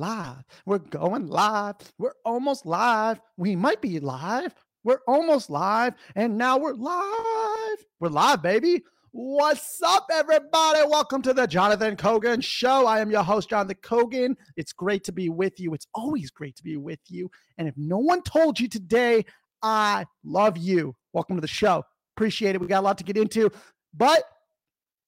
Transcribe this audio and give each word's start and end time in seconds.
live. 0.00 0.42
We're 0.64 0.78
going 0.78 1.26
live. 1.26 1.76
We're 1.98 2.14
almost 2.24 2.64
live. 2.64 3.20
We 3.36 3.54
might 3.54 3.82
be 3.82 4.00
live. 4.00 4.54
We're 4.82 5.02
almost 5.06 5.50
live. 5.50 5.94
And 6.16 6.38
now 6.38 6.56
we're 6.56 6.72
live. 6.72 7.84
We're 8.00 8.08
live, 8.08 8.42
baby. 8.42 8.82
What's 9.12 9.82
up, 9.84 10.06
everybody? 10.10 10.80
Welcome 10.88 11.20
to 11.22 11.34
the 11.34 11.46
Jonathan 11.46 11.96
Kogan 11.96 12.42
Show. 12.42 12.86
I 12.86 13.00
am 13.00 13.10
your 13.10 13.22
host, 13.22 13.50
Jonathan 13.50 13.76
Kogan. 13.82 14.36
It's 14.56 14.72
great 14.72 15.04
to 15.04 15.12
be 15.12 15.28
with 15.28 15.60
you. 15.60 15.74
It's 15.74 15.86
always 15.94 16.30
great 16.30 16.56
to 16.56 16.62
be 16.62 16.78
with 16.78 17.00
you. 17.08 17.30
And 17.58 17.68
if 17.68 17.74
no 17.76 17.98
one 17.98 18.22
told 18.22 18.58
you 18.58 18.68
today, 18.68 19.26
I 19.62 20.06
love 20.24 20.56
you. 20.56 20.96
Welcome 21.12 21.36
to 21.36 21.42
the 21.42 21.46
show. 21.46 21.84
Appreciate 22.16 22.54
it. 22.54 22.60
We 22.62 22.68
got 22.68 22.80
a 22.80 22.86
lot 22.86 22.96
to 22.98 23.04
get 23.04 23.18
into. 23.18 23.50
But 23.92 24.22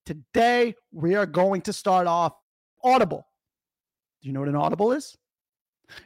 today 0.05 0.75
we 0.93 1.15
are 1.15 1.25
going 1.25 1.63
to 1.63 1.73
start 1.73 2.07
off 2.07 2.35
Audible. 2.85 3.25
Do 4.23 4.29
you 4.29 4.32
know 4.32 4.41
what 4.41 4.48
an 4.48 4.57
audible 4.57 4.93
is? 4.93 5.16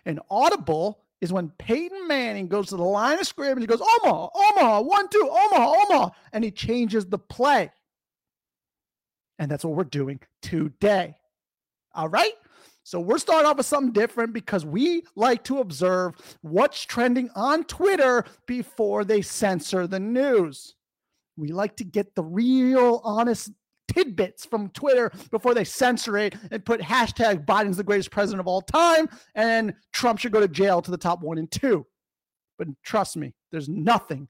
An 0.07 0.21
audible 0.31 1.01
is 1.21 1.33
when 1.33 1.51
Peyton 1.59 2.09
Manning 2.09 2.49
goes 2.49 2.69
to 2.69 2.77
the 2.77 2.83
line 2.83 3.19
of 3.19 3.27
scrimmage 3.27 3.63
and 3.63 3.69
goes, 3.69 3.81
Omaha, 3.81 4.29
Omaha, 4.35 4.81
one, 4.83 5.09
two, 5.09 5.29
Omaha, 5.31 5.75
Omaha, 5.83 6.11
and 6.33 6.45
he 6.45 6.51
changes 6.51 7.07
the 7.07 7.19
play. 7.19 7.71
And 9.39 9.51
that's 9.51 9.65
what 9.65 9.75
we're 9.77 9.85
doing 9.85 10.21
today. 10.43 11.15
All 11.95 12.09
right. 12.09 12.33
So 12.85 13.01
we're 13.01 13.19
starting 13.19 13.51
off 13.51 13.57
with 13.57 13.67
something 13.67 13.93
different 13.93 14.33
because 14.33 14.65
we 14.65 15.03
like 15.17 15.43
to 15.45 15.59
observe 15.59 16.15
what's 16.43 16.85
trending 16.85 17.29
on 17.35 17.65
Twitter 17.65 18.25
before 18.47 19.05
they 19.05 19.23
censor 19.23 19.87
the 19.87 19.99
news. 19.99 20.75
We 21.37 21.49
like 21.49 21.77
to 21.77 21.85
get 21.85 22.15
the 22.15 22.23
real, 22.23 23.01
honest 23.03 23.51
tidbits 23.89 24.45
from 24.45 24.69
Twitter 24.71 25.13
before 25.31 25.55
they 25.55 25.65
censor 25.65 26.17
it 26.19 26.35
and 26.51 26.65
put 26.65 26.81
hashtag 26.81 27.45
Biden's 27.45 27.77
the 27.77 27.85
greatest 27.85 28.11
president 28.11 28.41
of 28.41 28.47
all 28.47 28.63
time 28.63 29.09
and 29.35 29.75
Trump 29.93 30.19
should 30.19 30.33
go 30.33 30.41
to 30.41 30.49
jail 30.49 30.83
to 30.83 30.91
the 30.91 30.97
top 30.97 31.23
one 31.23 31.39
and 31.39 31.51
two. 31.51 31.87
But 32.59 32.69
trust 32.83 33.17
me, 33.17 33.35
there's 33.53 33.69
nothing, 33.69 34.29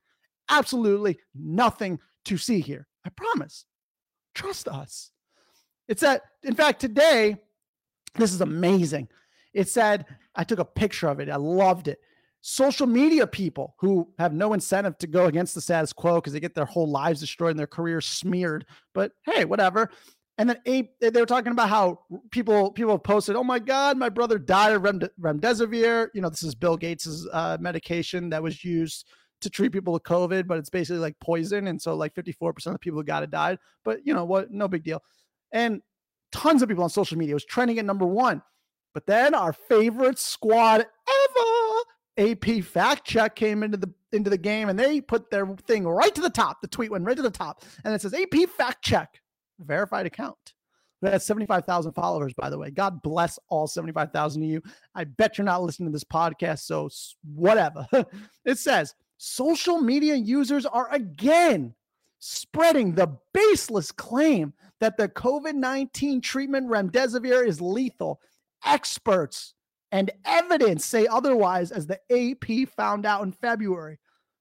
absolutely 0.49 1.19
nothing 1.35 1.99
to 2.27 2.37
see 2.37 2.61
here. 2.61 2.87
I 3.05 3.11
promise. 3.11 3.65
Trust 4.35 4.69
us. 4.69 5.13
It's 5.89 6.03
that, 6.03 6.23
in 6.43 6.55
fact, 6.55 6.81
today, 6.81 7.37
this 8.17 8.33
is 8.33 8.41
amazing. 8.41 9.09
It 9.55 9.69
said, 9.69 10.05
I 10.35 10.45
took 10.45 10.59
a 10.59 10.65
picture 10.65 11.09
of 11.09 11.21
it. 11.21 11.31
I 11.31 11.37
loved 11.37 11.89
it 11.89 12.01
social 12.49 12.87
media 12.87 13.27
people 13.27 13.75
who 13.81 14.09
have 14.21 14.33
no 14.33 14.53
incentive 14.53 14.97
to 14.97 15.09
go 15.09 15.27
against 15.27 15.53
the 15.53 15.61
status 15.61 15.93
quo 15.93 16.15
because 16.15 16.33
they 16.33 16.39
get 16.39 16.55
their 16.55 16.65
whole 16.65 16.89
lives 16.89 17.19
destroyed 17.19 17.51
and 17.51 17.59
their 17.59 17.67
careers 17.67 18.07
smeared. 18.07 18.65
But 18.95 19.11
hey, 19.25 19.45
whatever. 19.45 19.91
And 20.39 20.51
then 20.51 20.61
they 20.65 21.21
were 21.21 21.27
talking 21.27 21.51
about 21.51 21.71
how 21.71 21.99
people 22.31 22.71
people 22.71 22.97
posted, 23.01 23.35
"Oh 23.35 23.43
my 23.43 23.59
God, 23.59 23.97
my 23.97 24.11
brother 24.11 24.39
died 24.39 24.75
of 24.75 24.83
remdesivir." 24.83 26.09
You 26.15 26.21
know, 26.21 26.29
this 26.29 26.45
is 26.45 26.55
Bill 26.55 26.77
Gates's 26.77 27.29
uh, 27.33 27.57
medication 27.59 28.31
that 28.31 28.45
was 28.45 28.65
used 28.65 29.09
to 29.41 29.51
treat 29.51 29.73
people 29.73 29.93
with 29.93 30.05
COVID, 30.05 30.47
but 30.47 30.59
it's 30.59 30.71
basically 30.71 31.01
like 31.01 31.19
poison, 31.21 31.67
and 31.67 31.83
so 31.83 31.97
like 31.97 32.15
54% 32.15 32.67
of 32.67 32.73
the 32.75 32.79
people 32.79 33.01
who 33.01 33.05
got 33.05 33.25
it 33.25 33.31
died. 33.33 33.59
But 33.85 34.07
you 34.07 34.15
know 34.15 34.25
what? 34.25 34.53
No 34.53 34.69
big 34.69 34.85
deal. 34.85 35.03
And 35.51 35.83
tons 36.31 36.63
of 36.63 36.69
people 36.69 36.85
on 36.85 36.91
social 36.91 37.19
media 37.19 37.35
was 37.35 37.45
trending 37.45 37.81
at 37.81 37.85
number 37.85 38.07
one. 38.07 38.41
But 38.95 39.07
then 39.07 39.35
our 39.35 39.53
favorite 39.53 40.19
squad 40.19 40.87
AP 42.19 42.63
fact 42.65 43.05
check 43.05 43.37
came 43.37 43.63
into 43.63 43.77
the 43.77 43.93
into 44.13 44.31
the 44.31 44.39
game 44.39 44.69
and 44.69 44.79
they 44.79 45.01
put 45.01 45.31
their 45.31 45.47
thing 45.67 45.87
right 45.87 46.15
to 46.15 46.21
the 46.21 46.31
top. 46.31 46.61
The 46.63 46.69
tweet 46.69 46.91
went 46.91 47.05
right 47.05 47.17
to 47.17 47.23
the 47.23 47.31
top 47.31 47.63
and 47.85 47.95
it 47.95 48.01
says 48.01 48.15
AP 48.15 48.49
fact 48.57 48.83
check, 48.83 49.21
verified 49.59 50.07
account. 50.07 50.55
We 51.03 51.11
has 51.11 51.27
75,000 51.27 51.93
followers, 51.93 52.33
by 52.33 52.49
the 52.49 52.59
way. 52.59 52.71
God 52.71 53.03
bless 53.03 53.39
all 53.49 53.67
75,000 53.67 54.43
of 54.43 54.49
you. 54.49 54.63
I 54.95 55.05
bet 55.05 55.37
you're 55.37 55.45
not 55.45 55.63
listening 55.63 55.91
to 55.91 55.93
this 55.93 56.05
podcast, 56.05 56.61
so 56.61 56.89
whatever. 57.35 57.87
it 58.47 58.59
says 58.59 58.95
social 59.19 59.79
media 59.79 60.15
users 60.15 60.65
are 60.65 60.91
again 60.93 61.75
spreading 62.19 62.95
the 62.95 63.15
baseless 63.35 63.93
claim 63.93 64.55
that 64.81 64.97
the 64.97 65.09
COVID 65.09 65.55
19 65.55 66.23
treatment 66.23 66.69
remdesivir 66.69 67.47
is 67.47 67.61
lethal. 67.61 68.21
Experts 68.65 69.55
and 69.97 70.11
evidence 70.27 70.85
say 70.85 71.07
otherwise, 71.07 71.73
as 71.73 71.87
the 71.87 71.99
AP 72.13 72.69
found 72.69 73.07
out 73.07 73.23
in 73.23 73.33
February. 73.33 73.99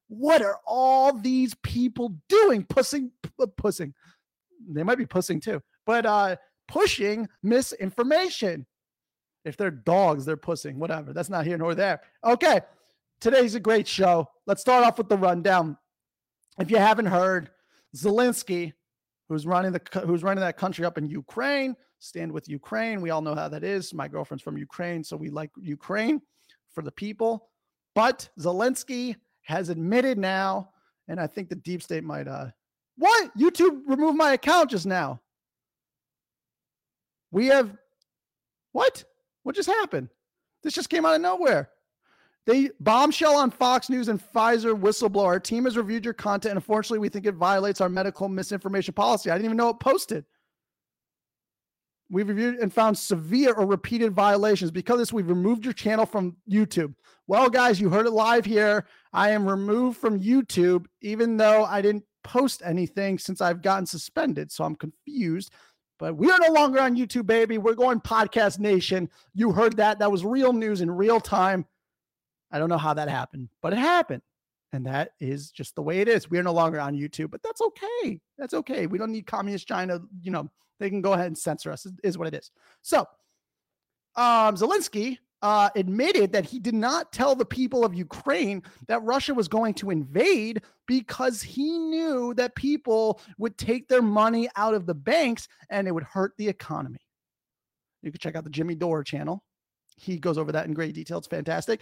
What 0.09 0.41
are 0.41 0.59
all 0.67 1.13
these 1.13 1.55
people 1.63 2.13
doing? 2.27 2.66
Pussing, 2.66 3.09
pussing. 3.55 3.93
They 4.69 4.83
might 4.83 4.97
be 4.97 5.05
pussing 5.05 5.39
too, 5.39 5.61
but 5.85 6.05
uh, 6.05 6.35
pushing 6.67 7.29
misinformation. 7.41 8.66
If 9.45 9.55
they're 9.55 9.71
dogs, 9.71 10.25
they're 10.25 10.35
pussing, 10.35 10.77
whatever. 10.77 11.13
That's 11.13 11.29
not 11.29 11.45
here 11.45 11.57
nor 11.57 11.73
there. 11.73 12.01
Okay. 12.25 12.59
Today's 13.22 13.55
a 13.55 13.59
great 13.59 13.87
show. 13.87 14.27
Let's 14.47 14.61
start 14.61 14.83
off 14.83 14.97
with 14.97 15.07
the 15.07 15.17
rundown. 15.17 15.77
If 16.59 16.69
you 16.69 16.77
haven't 16.77 17.05
heard, 17.05 17.49
Zelensky, 17.95 18.73
who's 19.29 19.47
running 19.47 19.72
the 19.72 19.81
who's 20.05 20.23
running 20.23 20.41
that 20.41 20.57
country 20.57 20.83
up 20.83 20.97
in 20.97 21.07
Ukraine, 21.07 21.77
stand 22.05 22.31
with 22.31 22.47
Ukraine. 22.47 23.01
We 23.01 23.09
all 23.09 23.21
know 23.21 23.35
how 23.35 23.49
that 23.49 23.63
is. 23.63 23.93
My 23.93 24.07
girlfriend's 24.07 24.43
from 24.43 24.57
Ukraine, 24.57 25.03
so 25.03 25.17
we 25.17 25.29
like 25.29 25.49
Ukraine 25.59 26.21
for 26.73 26.81
the 26.81 26.91
people. 26.91 27.49
But 27.93 28.29
Zelensky 28.39 29.16
has 29.43 29.69
admitted 29.69 30.17
now, 30.17 30.69
and 31.07 31.19
I 31.19 31.27
think 31.27 31.49
the 31.49 31.55
deep 31.55 31.81
state 31.81 32.03
might 32.03 32.27
uh 32.27 32.47
what? 32.97 33.35
YouTube 33.38 33.81
removed 33.88 34.17
my 34.17 34.33
account 34.33 34.71
just 34.71 34.85
now. 34.85 35.19
We 37.31 37.47
have 37.47 37.75
what? 38.72 39.03
What 39.43 39.55
just 39.55 39.69
happened? 39.69 40.09
This 40.63 40.73
just 40.73 40.89
came 40.89 41.05
out 41.05 41.16
of 41.16 41.22
nowhere. 41.22 41.69
They 42.45 42.69
bombshell 42.79 43.35
on 43.35 43.49
Fox 43.49 43.89
News 43.89 44.07
and 44.07 44.22
Pfizer 44.33 44.79
whistleblower. 44.79 45.25
Our 45.25 45.39
team 45.39 45.66
has 45.66 45.77
reviewed 45.77 46.05
your 46.05 46.13
content, 46.13 46.51
and 46.51 46.57
unfortunately, 46.57 46.99
we 46.99 47.09
think 47.09 47.25
it 47.25 47.33
violates 47.33 47.81
our 47.81 47.89
medical 47.89 48.29
misinformation 48.29 48.93
policy. 48.93 49.31
I 49.31 49.33
didn't 49.35 49.45
even 49.45 49.57
know 49.57 49.69
it 49.69 49.79
posted. 49.79 50.25
We've 52.09 52.27
reviewed 52.27 52.59
and 52.59 52.71
found 52.71 52.97
severe 52.97 53.53
or 53.53 53.66
repeated 53.66 54.13
violations. 54.13 54.71
Because 54.71 54.99
this, 54.99 55.13
we've 55.13 55.29
removed 55.29 55.66
your 55.66 55.73
channel 55.73 56.05
from 56.05 56.38
YouTube. 56.49 56.93
Well, 57.27 57.49
guys, 57.49 57.81
you 57.81 57.89
heard 57.89 58.05
it 58.05 58.11
live 58.11 58.45
here. 58.45 58.85
I 59.11 59.31
am 59.31 59.47
removed 59.47 59.97
from 59.97 60.19
YouTube, 60.19 60.85
even 61.01 61.38
though 61.38 61.66
I 61.66 61.81
didn't 61.81 62.03
post 62.23 62.61
anything 62.63 63.17
since 63.17 63.41
I've 63.41 63.61
gotten 63.61 63.85
suspended. 63.85 64.51
So 64.51 64.63
I'm 64.63 64.75
confused. 64.75 65.51
But 65.97 66.16
we 66.17 66.29
are 66.29 66.39
no 66.39 66.51
longer 66.51 66.79
on 66.79 66.95
YouTube, 66.95 67.25
baby. 67.25 67.57
We're 67.57 67.73
going 67.73 68.01
Podcast 68.01 68.59
Nation. 68.59 69.09
You 69.33 69.51
heard 69.51 69.77
that. 69.77 69.99
That 69.99 70.11
was 70.11 70.25
real 70.25 70.53
news 70.53 70.81
in 70.81 70.91
real 70.91 71.19
time. 71.19 71.66
I 72.51 72.59
don't 72.59 72.69
know 72.69 72.77
how 72.77 72.93
that 72.93 73.09
happened, 73.09 73.49
but 73.61 73.73
it 73.73 73.79
happened. 73.79 74.22
And 74.73 74.85
that 74.85 75.11
is 75.22 75.51
just 75.51 75.75
the 75.75 75.81
way 75.81 76.01
it 76.01 76.09
is. 76.09 76.29
We 76.29 76.37
are 76.37 76.43
no 76.43 76.51
longer 76.51 76.81
on 76.81 76.95
YouTube, 76.95 77.31
but 77.31 77.41
that's 77.41 77.61
okay. 77.61 78.19
That's 78.37 78.53
okay. 78.53 78.87
We 78.87 78.97
don't 78.97 79.11
need 79.11 79.25
communist 79.25 79.67
China, 79.67 80.01
you 80.22 80.31
know, 80.31 80.49
they 80.79 80.89
can 80.89 81.01
go 81.01 81.13
ahead 81.13 81.27
and 81.27 81.37
censor 81.37 81.71
us, 81.71 81.87
is 82.03 82.17
what 82.17 82.27
it 82.27 82.33
is. 82.33 82.51
So, 82.81 83.05
um, 84.15 84.55
Zelensky 84.55 85.17
uh, 85.41 85.69
admitted 85.75 86.31
that 86.31 86.45
he 86.45 86.59
did 86.59 86.73
not 86.73 87.11
tell 87.11 87.35
the 87.35 87.45
people 87.45 87.85
of 87.85 87.93
Ukraine 87.93 88.63
that 88.87 89.03
Russia 89.03 89.33
was 89.33 89.47
going 89.47 89.73
to 89.75 89.91
invade 89.91 90.61
because 90.87 91.41
he 91.41 91.77
knew 91.77 92.33
that 92.35 92.55
people 92.55 93.21
would 93.37 93.57
take 93.57 93.87
their 93.87 94.01
money 94.01 94.49
out 94.55 94.73
of 94.73 94.85
the 94.85 94.95
banks 94.95 95.47
and 95.69 95.87
it 95.87 95.91
would 95.91 96.03
hurt 96.03 96.33
the 96.37 96.47
economy. 96.47 96.99
You 98.01 98.11
can 98.11 98.19
check 98.19 98.35
out 98.35 98.43
the 98.43 98.49
Jimmy 98.49 98.75
Dore 98.75 99.03
channel. 99.03 99.43
He 99.97 100.17
goes 100.17 100.37
over 100.37 100.51
that 100.51 100.65
in 100.65 100.73
great 100.73 100.93
detail. 100.93 101.17
It's 101.17 101.27
fantastic. 101.27 101.81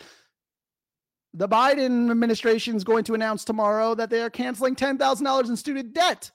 The 1.34 1.50
Biden 1.50 2.12
administration 2.12 2.76
is 2.76 2.84
going 2.84 3.04
to 3.06 3.14
announce 3.14 3.44
tomorrow 3.44 3.96
that 3.96 4.10
they 4.10 4.22
are 4.22 4.30
canceling 4.30 4.76
$10,000 4.76 5.50
in 5.50 5.56
student 5.56 5.94
debt. 5.94 6.32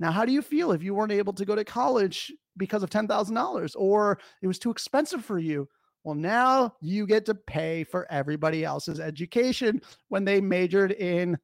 Now, 0.00 0.10
how 0.10 0.24
do 0.24 0.32
you 0.32 0.40
feel 0.40 0.72
if 0.72 0.82
you 0.82 0.94
weren't 0.94 1.12
able 1.12 1.34
to 1.34 1.44
go 1.44 1.54
to 1.54 1.62
college 1.62 2.32
because 2.56 2.82
of 2.82 2.88
$10,000 2.88 3.72
or 3.76 4.18
it 4.40 4.46
was 4.46 4.58
too 4.58 4.70
expensive 4.70 5.22
for 5.22 5.38
you? 5.38 5.68
Well, 6.04 6.14
now 6.14 6.74
you 6.80 7.06
get 7.06 7.26
to 7.26 7.34
pay 7.34 7.84
for 7.84 8.10
everybody 8.10 8.64
else's 8.64 8.98
education 8.98 9.82
when 10.08 10.24
they 10.24 10.40
majored 10.40 10.92
in, 10.92 11.38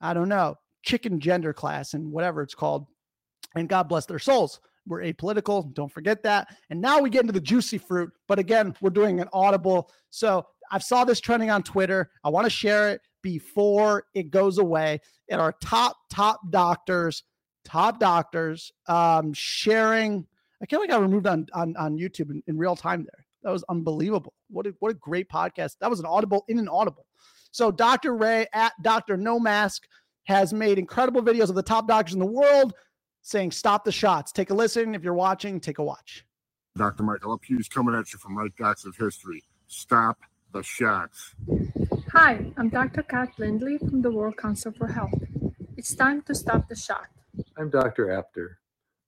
I 0.00 0.14
don't 0.14 0.28
know, 0.28 0.54
chicken 0.84 1.18
gender 1.18 1.52
class 1.52 1.94
and 1.94 2.12
whatever 2.12 2.42
it's 2.42 2.54
called. 2.54 2.86
And 3.56 3.68
God 3.68 3.88
bless 3.88 4.06
their 4.06 4.20
souls. 4.20 4.60
We're 4.86 5.02
apolitical. 5.02 5.74
Don't 5.74 5.90
forget 5.90 6.22
that. 6.22 6.54
And 6.70 6.80
now 6.80 7.00
we 7.00 7.10
get 7.10 7.22
into 7.22 7.32
the 7.32 7.40
juicy 7.40 7.78
fruit. 7.78 8.12
But 8.28 8.38
again, 8.38 8.76
we're 8.80 8.90
doing 8.90 9.18
an 9.20 9.28
audible. 9.32 9.90
So 10.10 10.46
I 10.70 10.78
saw 10.78 11.04
this 11.04 11.18
trending 11.18 11.50
on 11.50 11.64
Twitter. 11.64 12.10
I 12.22 12.28
want 12.28 12.44
to 12.44 12.50
share 12.50 12.90
it 12.90 13.00
before 13.20 14.04
it 14.14 14.30
goes 14.30 14.58
away. 14.58 15.00
And 15.28 15.40
our 15.40 15.56
top, 15.60 15.96
top 16.08 16.38
doctors 16.50 17.24
top 17.66 17.98
doctors 17.98 18.72
um, 18.86 19.32
sharing. 19.34 20.26
I 20.62 20.66
can't 20.66 20.80
like 20.80 20.90
I 20.90 20.98
removed 20.98 21.26
on 21.26 21.46
on, 21.52 21.76
on 21.76 21.98
YouTube 21.98 22.30
in, 22.30 22.42
in 22.46 22.56
real 22.56 22.76
time 22.76 23.02
there. 23.02 23.26
That 23.42 23.50
was 23.50 23.64
unbelievable. 23.68 24.32
What 24.48 24.66
a, 24.66 24.74
what 24.78 24.90
a 24.90 24.94
great 24.94 25.28
podcast. 25.28 25.76
That 25.80 25.90
was 25.90 26.00
an 26.00 26.06
audible 26.06 26.44
in 26.48 26.58
an 26.58 26.68
audible. 26.68 27.06
So 27.50 27.70
Dr. 27.70 28.14
Ray 28.14 28.46
at 28.52 28.72
Dr. 28.82 29.16
No 29.16 29.38
Mask 29.38 29.86
has 30.24 30.52
made 30.52 30.78
incredible 30.78 31.22
videos 31.22 31.48
of 31.48 31.54
the 31.54 31.62
top 31.62 31.86
doctors 31.86 32.14
in 32.14 32.20
the 32.20 32.26
world 32.26 32.74
saying 33.22 33.50
stop 33.50 33.84
the 33.84 33.92
shots. 33.92 34.32
Take 34.32 34.50
a 34.50 34.54
listen. 34.54 34.94
If 34.94 35.02
you're 35.02 35.14
watching, 35.14 35.60
take 35.60 35.78
a 35.78 35.84
watch. 35.84 36.24
Dr. 36.76 37.02
Michael 37.02 37.40
Hughes 37.44 37.68
coming 37.68 37.94
at 37.94 38.12
you 38.12 38.18
from 38.18 38.36
right 38.36 38.54
dots 38.56 38.84
of 38.84 38.96
history. 38.96 39.42
Stop 39.66 40.18
the 40.52 40.62
shots. 40.62 41.34
Hi, 42.12 42.52
I'm 42.56 42.68
Dr. 42.68 43.02
Kat 43.02 43.30
Lindley 43.38 43.78
from 43.78 44.02
the 44.02 44.10
World 44.10 44.36
Council 44.36 44.72
for 44.72 44.88
Health. 44.88 45.14
It's 45.76 45.94
time 45.94 46.22
to 46.22 46.34
stop 46.34 46.68
the 46.68 46.76
shot. 46.76 47.06
I'm 47.58 47.70
Dr. 47.70 48.10
Apter. 48.10 48.58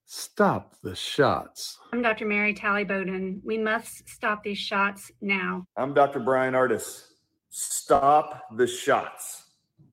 Stop 0.07 0.75
the 0.83 0.95
shots. 0.97 1.77
I'm 1.93 2.01
Dr. 2.01 2.25
Mary 2.25 2.55
Tally 2.55 2.83
Bowden. 2.83 3.43
We 3.45 3.59
must 3.59 4.09
stop 4.09 4.43
these 4.43 4.57
shots 4.57 5.13
now. 5.21 5.67
I'm 5.77 5.93
Dr. 5.93 6.19
Brian 6.19 6.55
Artis. 6.55 7.13
Stop 7.51 8.45
the 8.57 8.67
shots. 8.67 9.45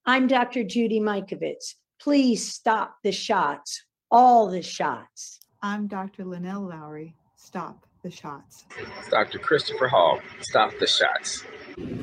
I'm 0.06 0.26
Dr. 0.28 0.64
Judy 0.64 1.02
Mikovits. 1.02 1.74
Please 2.00 2.50
stop 2.50 2.96
the 3.04 3.12
shots, 3.12 3.84
all 4.10 4.48
the 4.48 4.62
shots. 4.62 5.42
I'm 5.62 5.88
Dr. 5.88 6.24
Linnell 6.24 6.66
Lowry. 6.66 7.14
Stop 7.36 7.86
the 8.04 8.12
shots. 8.12 8.64
Dr. 9.10 9.40
Christopher 9.40 9.90
Hall. 9.90 10.22
Stop 10.40 10.72
the 10.80 10.88
shots. 10.88 11.44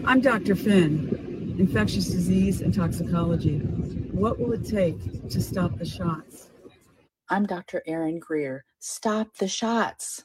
I'm 0.04 0.20
Dr. 0.20 0.54
Finn, 0.54 1.31
infectious 1.58 2.08
disease 2.08 2.60
and 2.60 2.74
toxicology. 2.74 3.58
What 4.12 4.38
will 4.38 4.52
it 4.52 4.64
take 4.66 5.28
to 5.28 5.40
stop 5.40 5.76
the 5.78 5.84
shots? 5.84 6.50
I'm 7.28 7.46
Dr. 7.46 7.82
Aaron 7.86 8.18
Greer. 8.18 8.64
Stop 8.78 9.36
the 9.36 9.48
shots. 9.48 10.24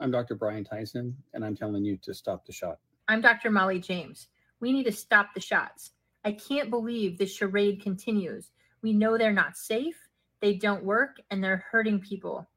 I'm 0.00 0.10
Dr. 0.10 0.34
Brian 0.34 0.64
Tyson, 0.64 1.16
and 1.32 1.44
I'm 1.44 1.56
telling 1.56 1.84
you 1.84 1.96
to 1.98 2.12
stop 2.12 2.44
the 2.44 2.52
shot. 2.52 2.78
I'm 3.08 3.20
Dr. 3.20 3.50
Molly 3.50 3.78
James. 3.78 4.28
We 4.60 4.72
need 4.72 4.84
to 4.84 4.92
stop 4.92 5.34
the 5.34 5.40
shots. 5.40 5.92
I 6.24 6.32
can't 6.32 6.70
believe 6.70 7.18
this 7.18 7.34
charade 7.34 7.82
continues. 7.82 8.50
We 8.82 8.92
know 8.92 9.16
they're 9.16 9.32
not 9.32 9.56
safe, 9.56 9.96
they 10.40 10.54
don't 10.54 10.84
work, 10.84 11.20
and 11.30 11.42
they're 11.42 11.64
hurting 11.70 12.00
people. 12.00 12.48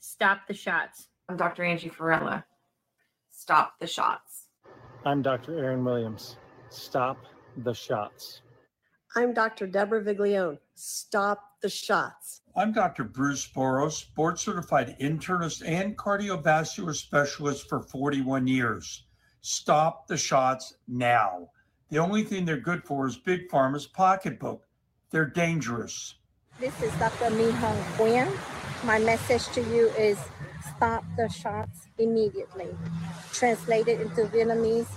Stop 0.00 0.46
the 0.48 0.54
shots. 0.54 1.08
I'm 1.28 1.36
Dr. 1.36 1.64
Angie 1.64 1.90
Farella. 1.90 2.44
Stop 3.30 3.74
the 3.80 3.86
shots. 3.86 4.48
I'm 5.04 5.22
Dr. 5.22 5.58
Aaron 5.58 5.84
Williams. 5.84 6.36
Stop 6.74 7.18
the 7.58 7.72
shots. 7.72 8.40
I'm 9.14 9.32
Dr. 9.32 9.68
Deborah 9.68 10.02
Viglione. 10.02 10.58
Stop 10.74 11.40
the 11.62 11.68
shots. 11.68 12.40
I'm 12.56 12.72
Dr. 12.72 13.04
Bruce 13.04 13.46
Boros, 13.46 14.12
board 14.16 14.40
certified 14.40 14.96
internist 15.00 15.62
and 15.64 15.96
cardiovascular 15.96 16.92
specialist 16.96 17.68
for 17.68 17.80
41 17.80 18.48
years. 18.48 19.04
Stop 19.40 20.08
the 20.08 20.16
shots 20.16 20.74
now. 20.88 21.48
The 21.90 21.98
only 21.98 22.24
thing 22.24 22.44
they're 22.44 22.56
good 22.56 22.82
for 22.82 23.06
is 23.06 23.16
Big 23.18 23.48
Pharma's 23.48 23.86
pocketbook. 23.86 24.66
They're 25.10 25.26
dangerous. 25.26 26.16
This 26.58 26.82
is 26.82 26.92
Dr. 26.98 27.30
Mi 27.30 27.52
Hong 27.52 27.78
Nguyen. 27.96 28.36
My 28.82 28.98
message 28.98 29.46
to 29.54 29.60
you 29.60 29.90
is 29.90 30.18
stop 30.74 31.04
the 31.16 31.28
shots 31.28 31.86
immediately. 31.98 32.74
Translated 33.32 34.00
into 34.00 34.24
Vietnamese, 34.24 34.88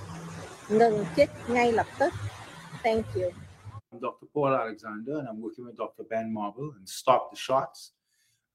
ngừng 0.69 1.05
chích 1.15 1.29
ngay 1.49 1.71
lập 1.71 1.87
tức. 1.99 2.13
Thank 2.83 3.05
you. 3.15 3.29
I'm 3.91 3.99
Dr. 3.99 4.27
Paul 4.33 4.53
Alexander, 4.53 5.13
and 5.19 5.27
I'm 5.27 5.41
working 5.41 5.65
with 5.65 5.77
Dr. 5.77 6.03
Ben 6.09 6.33
Marble 6.33 6.71
and 6.77 6.87
Stop 6.87 7.31
the 7.31 7.37
Shots. 7.37 7.91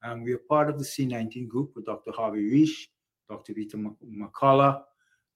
Um, 0.03 0.23
we 0.23 0.33
are 0.33 0.41
part 0.49 0.69
of 0.69 0.77
the 0.77 0.85
C19 0.85 1.47
group 1.47 1.71
with 1.75 1.85
Dr. 1.85 2.11
Harvey 2.11 2.51
Risch, 2.51 2.87
Dr. 3.29 3.53
Vita 3.53 3.77
McCullough, 3.77 4.81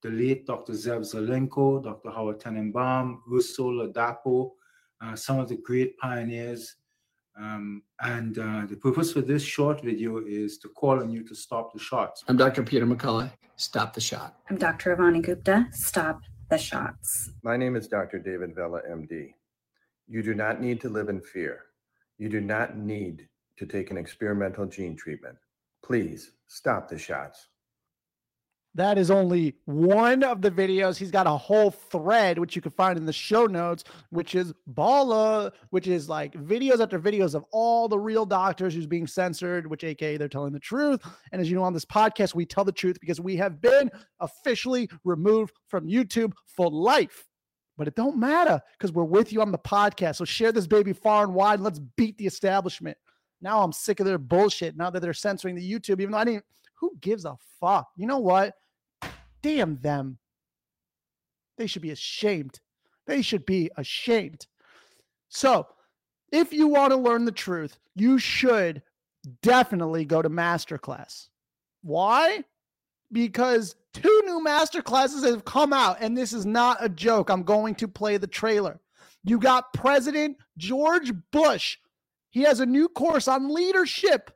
the 0.04 0.10
late 0.10 0.46
Dr. 0.46 0.74
Zev 0.74 1.02
Zelenko, 1.02 1.84
Dr. 1.84 2.12
Howard 2.12 2.40
Tenenbaum, 2.40 3.18
Ursula 3.34 3.88
Dapo, 3.90 4.52
uh, 5.02 5.16
some 5.16 5.40
of 5.40 5.48
the 5.48 5.58
great 5.58 5.98
pioneers. 5.98 6.76
Um, 7.40 7.84
and 8.02 8.38
uh, 8.38 8.66
the 8.68 8.76
purpose 8.76 9.14
for 9.14 9.22
this 9.22 9.44
short 9.44 9.84
video 9.84 10.18
is 10.18 10.58
to 10.60 10.70
call 10.70 11.00
on 11.00 11.10
you 11.12 11.24
to 11.24 11.36
stop 11.36 11.74
the 11.74 11.80
shots. 11.80 12.24
I'm 12.28 12.38
Dr. 12.38 12.64
Peter 12.64 12.86
McCullough. 12.86 13.32
Stop 13.56 13.94
the 13.94 14.02
shot. 14.02 14.36
I'm 14.50 14.58
Dr. 14.58 14.96
Avani 14.96 15.22
Gupta. 15.24 15.68
Stop 15.72 16.22
the 16.50 16.58
shots. 16.58 17.32
My 17.44 17.58
name 17.58 17.76
is 17.76 17.88
Dr. 17.88 18.20
David 18.20 18.56
Vela, 18.56 18.82
MD. 18.90 19.34
You 20.08 20.24
do 20.24 20.34
not 20.34 20.62
need 20.62 20.80
to 20.82 20.90
live 20.90 21.10
in 21.10 21.20
fear. 21.20 21.66
You 22.18 22.30
do 22.30 22.40
not 22.40 22.78
need 22.78 23.28
to 23.58 23.66
take 23.66 23.92
an 23.92 23.98
experimental 23.98 24.66
gene 24.66 24.96
treatment. 24.96 25.38
Please 25.84 26.32
stop 26.48 26.88
the 26.88 26.98
shots. 26.98 27.48
That 28.78 29.00
is 29.00 29.10
only 29.10 29.56
one 29.66 30.24
of 30.24 30.44
the 30.44 30.52
videos. 30.52 30.98
He's 30.98 31.10
got 31.10 31.26
a 31.26 31.32
whole 31.32 31.72
thread, 31.72 32.38
which 32.38 32.56
you 32.56 32.62
can 32.62 32.72
find 32.72 32.96
in 32.96 33.08
the 33.08 33.12
show 33.12 33.48
notes, 33.48 33.84
which 34.12 34.36
is 34.36 34.54
Bala, 34.68 35.52
which 35.72 35.88
is 35.88 36.08
like 36.08 36.34
videos 36.34 36.80
after 36.80 37.00
videos 37.00 37.34
of 37.34 37.44
all 37.52 37.88
the 37.88 37.98
real 37.98 38.24
doctors 38.24 38.76
who's 38.76 38.86
being 38.86 39.08
censored, 39.08 39.66
which 39.66 39.84
aka 39.84 40.18
they're 40.18 40.30
telling 40.30 40.54
the 40.54 40.60
truth. 40.60 41.02
And 41.32 41.42
as 41.42 41.50
you 41.50 41.56
know, 41.56 41.64
on 41.64 41.74
this 41.74 41.86
podcast, 41.86 42.36
we 42.36 42.46
tell 42.46 42.64
the 42.64 42.72
truth 42.72 43.00
because 43.00 43.20
we 43.20 43.36
have 43.38 43.60
been 43.62 43.90
officially 44.20 44.88
removed 45.04 45.54
from 45.68 45.88
YouTube 45.88 46.34
for 46.46 46.70
life. 46.70 47.26
But 47.80 47.88
it 47.88 47.96
don't 47.96 48.20
matter 48.20 48.62
because 48.78 48.92
we're 48.92 49.06
with 49.06 49.34
you 49.34 49.42
on 49.42 49.52
the 49.52 49.58
podcast. 49.58 50.18
So 50.18 50.26
share 50.26 50.52
this 50.52 50.68
baby 50.68 50.94
far 50.94 51.24
and 51.24 51.34
wide. 51.34 51.62
Let's 51.62 51.80
beat 51.80 52.20
the 52.20 52.28
establishment. 52.28 53.00
Now 53.42 53.64
I'm 53.64 53.72
sick 53.72 54.00
of 54.00 54.06
their 54.06 54.20
bullshit. 54.20 54.78
Now 54.78 54.92
that 54.92 55.00
they're 55.00 55.16
censoring 55.16 55.56
the 55.56 55.68
YouTube, 55.68 56.00
even 56.00 56.12
though 56.12 56.20
I 56.20 56.26
didn't, 56.26 56.46
who 56.76 56.96
gives 57.02 57.26
a 57.26 57.36
fuck? 57.60 57.88
You 57.98 58.06
know 58.06 58.20
what? 58.20 58.54
Damn 59.48 59.78
them. 59.78 60.18
They 61.58 61.68
should 61.68 61.82
be 61.82 61.92
ashamed. 61.92 62.60
They 63.06 63.22
should 63.22 63.46
be 63.46 63.72
ashamed. 63.78 64.46
So, 65.30 65.68
if 66.34 66.52
you 66.52 66.68
want 66.68 66.92
to 66.92 66.98
learn 66.98 67.24
the 67.24 67.32
truth, 67.32 67.80
you 67.96 68.20
should 68.20 68.84
definitely 69.42 70.04
go 70.04 70.22
to 70.22 70.30
Masterclass. 70.30 71.30
Why? 71.82 72.44
Because 73.14 73.78
two 73.94 74.22
new 74.26 74.44
masterclasses 74.46 75.26
have 75.26 75.46
come 75.46 75.72
out, 75.72 75.96
and 76.02 76.18
this 76.18 76.34
is 76.34 76.46
not 76.46 76.84
a 76.84 76.90
joke. 76.90 77.30
I'm 77.30 77.44
going 77.44 77.76
to 77.76 77.88
play 77.88 78.18
the 78.18 78.28
trailer. 78.28 78.82
You 79.24 79.40
got 79.40 79.72
President 79.72 80.36
George 80.58 81.14
Bush. 81.32 81.78
He 82.32 82.42
has 82.42 82.60
a 82.60 82.66
new 82.66 82.90
course 82.90 83.30
on 83.30 83.54
leadership. 83.54 84.30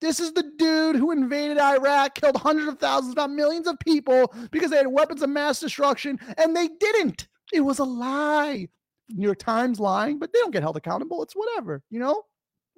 This 0.00 0.20
is 0.20 0.32
the 0.32 0.50
dude 0.58 0.96
who 0.96 1.10
invaded 1.10 1.58
Iraq, 1.58 2.16
killed 2.16 2.36
hundreds 2.36 2.68
of 2.68 2.78
thousands, 2.78 3.16
not 3.16 3.30
millions 3.30 3.66
of 3.66 3.78
people 3.78 4.32
because 4.50 4.70
they 4.70 4.76
had 4.76 4.86
weapons 4.86 5.22
of 5.22 5.30
mass 5.30 5.60
destruction, 5.60 6.18
and 6.36 6.54
they 6.54 6.68
didn't. 6.80 7.28
It 7.52 7.60
was 7.60 7.78
a 7.78 7.84
lie. 7.84 8.68
New 9.08 9.24
York 9.24 9.38
Times 9.38 9.80
lying, 9.80 10.18
but 10.18 10.32
they 10.32 10.38
don't 10.40 10.52
get 10.52 10.62
held 10.62 10.76
accountable. 10.76 11.22
It's 11.22 11.34
whatever, 11.34 11.82
you 11.90 11.98
know? 11.98 12.22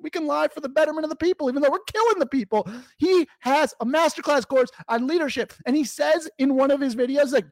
We 0.01 0.11
can 0.11 0.27
lie 0.27 0.47
for 0.47 0.61
the 0.61 0.69
betterment 0.69 1.05
of 1.05 1.11
the 1.11 1.17
people, 1.17 1.49
even 1.49 1.61
though 1.61 1.71
we're 1.71 1.79
killing 1.93 2.21
the 2.21 2.27
people. 2.27 2.69
He 2.99 3.27
has 3.41 3.75
a 3.81 3.87
masterclass 3.87 4.47
course 4.47 4.71
on 4.89 5.09
leadership, 5.09 5.53
and 5.67 5.75
he 5.75 5.83
says 5.83 6.31
in 6.39 6.55
one 6.55 6.71
of 6.71 6.81
his 6.81 6.95
videos, 6.95 7.33
like, 7.33 7.47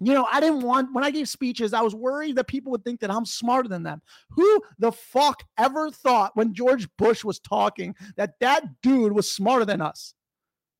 you 0.00 0.12
know, 0.12 0.26
I 0.30 0.40
didn't 0.40 0.60
want, 0.60 0.92
when 0.92 1.04
I 1.04 1.10
gave 1.10 1.28
speeches, 1.28 1.72
I 1.72 1.80
was 1.80 1.94
worried 1.94 2.36
that 2.36 2.48
people 2.48 2.70
would 2.72 2.84
think 2.84 3.00
that 3.00 3.10
I'm 3.10 3.24
smarter 3.24 3.68
than 3.68 3.82
them. 3.82 4.02
Who 4.30 4.62
the 4.78 4.92
fuck 4.92 5.42
ever 5.56 5.90
thought 5.90 6.32
when 6.34 6.54
George 6.54 6.88
Bush 6.98 7.24
was 7.24 7.38
talking 7.38 7.94
that 8.16 8.38
that 8.40 8.82
dude 8.82 9.12
was 9.12 9.30
smarter 9.30 9.64
than 9.64 9.80
us? 9.80 10.14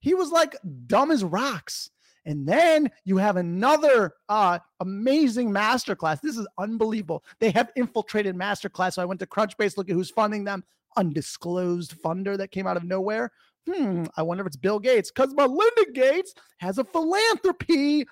He 0.00 0.14
was 0.14 0.30
like 0.30 0.54
dumb 0.86 1.10
as 1.10 1.24
rocks. 1.24 1.90
And 2.26 2.46
then 2.46 2.90
you 3.04 3.16
have 3.18 3.36
another 3.36 4.14
uh, 4.28 4.58
amazing 4.80 5.50
masterclass. 5.50 6.20
This 6.20 6.36
is 6.36 6.46
unbelievable. 6.58 7.24
They 7.38 7.50
have 7.52 7.70
infiltrated 7.76 8.34
masterclass. 8.34 8.94
So 8.94 9.02
I 9.02 9.06
went 9.06 9.20
to 9.20 9.26
Crunchbase, 9.26 9.76
look 9.76 9.88
at 9.88 9.94
who's 9.94 10.10
funding 10.10 10.44
them. 10.44 10.64
Undisclosed 10.96 11.94
funder 12.02 12.36
that 12.36 12.50
came 12.50 12.66
out 12.66 12.76
of 12.76 12.84
nowhere. 12.84 13.30
Hmm, 13.68 14.04
I 14.16 14.22
wonder 14.22 14.42
if 14.42 14.48
it's 14.48 14.56
Bill 14.56 14.78
Gates 14.78 15.10
because 15.10 15.34
Melinda 15.34 15.86
Gates 15.92 16.34
has 16.58 16.78
a 16.78 16.84
philanthropy 16.84 18.06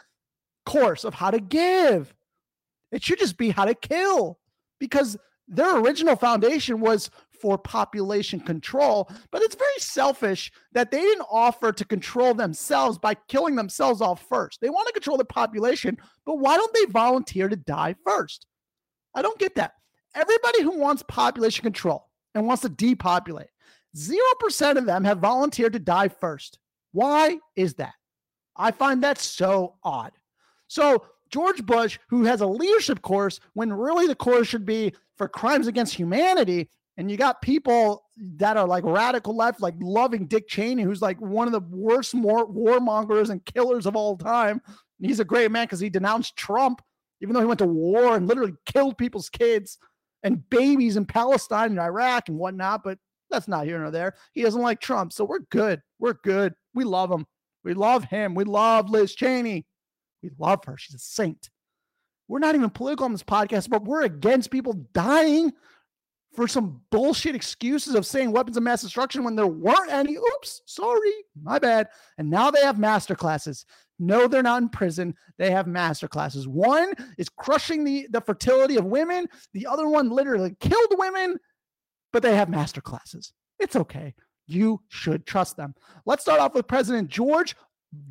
course 0.67 1.05
of 1.05 1.15
how 1.15 1.31
to 1.31 1.41
give. 1.41 2.15
It 2.93 3.03
should 3.03 3.19
just 3.19 3.37
be 3.37 3.51
how 3.51 3.65
to 3.65 3.75
kill 3.75 4.39
because 4.79 5.17
their 5.49 5.79
original 5.79 6.17
foundation 6.17 6.81
was 6.81 7.11
for 7.41 7.59
population 7.59 8.41
control, 8.41 9.11
but 9.31 9.43
it's 9.43 9.55
very 9.55 9.79
selfish 9.79 10.51
that 10.73 10.91
they 10.91 11.01
didn't 11.01 11.27
offer 11.31 11.73
to 11.73 11.85
control 11.85 12.33
themselves 12.33 12.97
by 12.97 13.15
killing 13.29 13.55
themselves 13.55 14.01
off 14.01 14.25
first. 14.29 14.61
They 14.61 14.71
want 14.71 14.87
to 14.87 14.95
control 14.95 15.19
the 15.19 15.25
population, 15.25 15.99
but 16.25 16.39
why 16.39 16.57
don't 16.57 16.73
they 16.73 16.87
volunteer 16.87 17.49
to 17.49 17.57
die 17.57 17.97
first? 18.07 18.47
I 19.15 19.23
don't 19.23 19.39
get 19.39 19.57
that. 19.57 19.75
Everybody 20.15 20.63
who 20.63 20.79
wants 20.79 21.03
population 21.07 21.65
control 21.65 22.09
and 22.35 22.47
wants 22.47 22.63
to 22.63 22.69
depopulate, 22.69 23.49
0% 23.97 24.77
of 24.79 24.87
them 24.87 25.05
have 25.05 25.19
volunteered 25.19 25.75
to 25.75 25.79
die 25.79 26.09
first. 26.09 26.59
Why 26.93 27.39
is 27.57 27.75
that? 27.75 27.95
I 28.57 28.71
find 28.71 29.03
that 29.03 29.19
so 29.19 29.75
odd. 29.83 30.13
So, 30.75 31.05
George 31.31 31.65
Bush, 31.65 32.01
who 32.09 32.25
has 32.25 32.41
a 32.41 32.47
leadership 32.49 33.01
course 33.01 33.39
when 33.53 33.73
really 33.73 34.09
the 34.09 34.17
course 34.17 34.49
should 34.49 34.67
be 34.67 34.93
for 35.17 35.29
crimes 35.29 35.69
against 35.69 35.95
humanity, 35.95 36.69
and 36.97 37.09
you 37.09 37.17
got 37.17 37.41
people 37.43 38.07
that 38.39 38.57
are 38.57 38.67
like 38.67 38.83
radical 38.83 39.37
left, 39.37 39.61
like 39.61 39.77
loving 39.81 40.27
Dick 40.27 40.49
Cheney, 40.49 40.83
who's 40.83 41.01
like 41.01 41.21
one 41.21 41.47
of 41.47 41.53
the 41.53 41.61
worst 41.61 42.13
war- 42.13 42.49
warmongers 42.49 43.31
and 43.31 43.45
killers 43.45 43.87
of 43.87 43.95
all 43.95 44.17
time. 44.17 44.61
And 44.67 45.07
he's 45.07 45.21
a 45.21 45.25
great 45.25 45.53
man 45.53 45.67
because 45.67 45.79
he 45.79 45.89
denounced 45.89 46.37
Trump, 46.37 46.83
even 47.21 47.35
though 47.35 47.41
he 47.41 47.47
went 47.47 47.61
to 47.61 47.67
war 47.67 48.17
and 48.17 48.27
literally 48.27 48.55
killed 48.67 48.99
people's 48.99 49.29
kids 49.29 49.79
and 50.25 50.49
babies 50.51 50.97
in 50.97 51.07
Palestine 51.07 51.71
and 51.71 51.79
Iraq 51.79 52.29
and 52.29 52.37
whatnot. 52.37 52.83
But 52.83 52.99
that's 53.31 53.47
not 53.47 53.67
here 53.67 53.79
nor 53.79 53.93
there. 53.93 54.15
He 54.33 54.43
doesn't 54.43 54.61
like 54.61 54.81
Trump. 54.81 55.13
So 55.13 55.25
we're 55.25 55.47
good. 55.51 55.83
We're 56.01 56.19
good. 56.25 56.53
We 56.75 56.83
love 56.83 57.13
him. 57.13 57.27
We 57.63 57.75
love 57.75 58.03
him. 58.03 58.35
We 58.35 58.43
love 58.43 58.91
Liz 58.91 59.15
Cheney. 59.15 59.67
We 60.25 60.31
love 60.39 60.65
her. 60.65 60.77
She's 60.79 60.95
a 60.95 60.99
saint. 60.99 61.51
We're 62.29 62.39
not 62.39 62.55
even 62.55 62.71
political 62.71 63.05
on 63.05 63.13
this 63.13 63.23
podcast, 63.23 63.69
but 63.69 63.85
we're 63.85 64.05
against 64.05 64.51
people 64.51 64.73
dying 64.95 65.53
for 66.35 66.49
some 66.49 66.81
bullshit 66.91 67.35
excuses 67.35 67.95
of 67.95 68.07
saying 68.07 68.33
weapons 68.33 68.57
of 68.57 68.63
mass 68.63 68.81
destruction 68.81 69.23
when 69.23 69.37
there 69.37 69.47
weren't 69.47 69.93
any. 69.93 70.17
Oops, 70.17 70.63
sorry, 70.65 71.13
my 71.41 71.59
bad. 71.59 71.89
And 72.17 72.31
now 72.31 72.51
they 72.51 72.63
have 72.63 72.79
master 72.79 73.15
classes. 73.15 73.67
No, 73.99 74.27
they're 74.27 74.43
not 74.43 74.63
in 74.63 74.71
prison. 74.71 75.15
They 75.37 75.51
have 75.51 75.67
master 75.67 76.09
classes. 76.09 76.49
One 76.49 76.95
is 77.19 77.29
crushing 77.29 77.85
the, 77.85 78.09
the 78.11 78.23
fertility 78.23 78.77
of 78.77 78.87
women, 78.87 79.29
the 79.53 79.67
other 79.67 79.87
one 79.87 80.09
literally 80.09 80.57
killed 80.59 80.95
women, 80.97 81.39
but 82.15 82.23
they 82.23 82.35
have 82.35 82.49
master 82.49 82.81
classes. 82.81 83.35
It's 83.61 83.77
okay. 83.77 84.15
You 84.47 84.81
should 84.89 85.27
trust 85.27 85.59
them. 85.59 85.75
Let's 86.07 86.23
start 86.23 86.41
off 86.41 86.55
with 86.55 86.67
President 86.67 87.11
George 87.11 87.55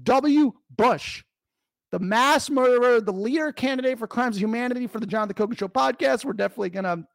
W. 0.03 0.53
Bush, 0.75 1.23
the 1.93 1.99
mass 1.99 2.49
murderer, 2.49 2.99
the 2.99 3.13
leader 3.13 3.51
candidate 3.51 3.99
for 3.99 4.07
crimes 4.07 4.35
of 4.35 4.41
humanity 4.41 4.87
for 4.87 4.99
the 4.99 5.05
Jonathan 5.05 5.35
Cogan 5.35 5.55
Show 5.55 5.67
podcast. 5.67 6.25
We're 6.25 6.33
definitely 6.33 6.71
going 6.71 6.85
to 6.85 7.05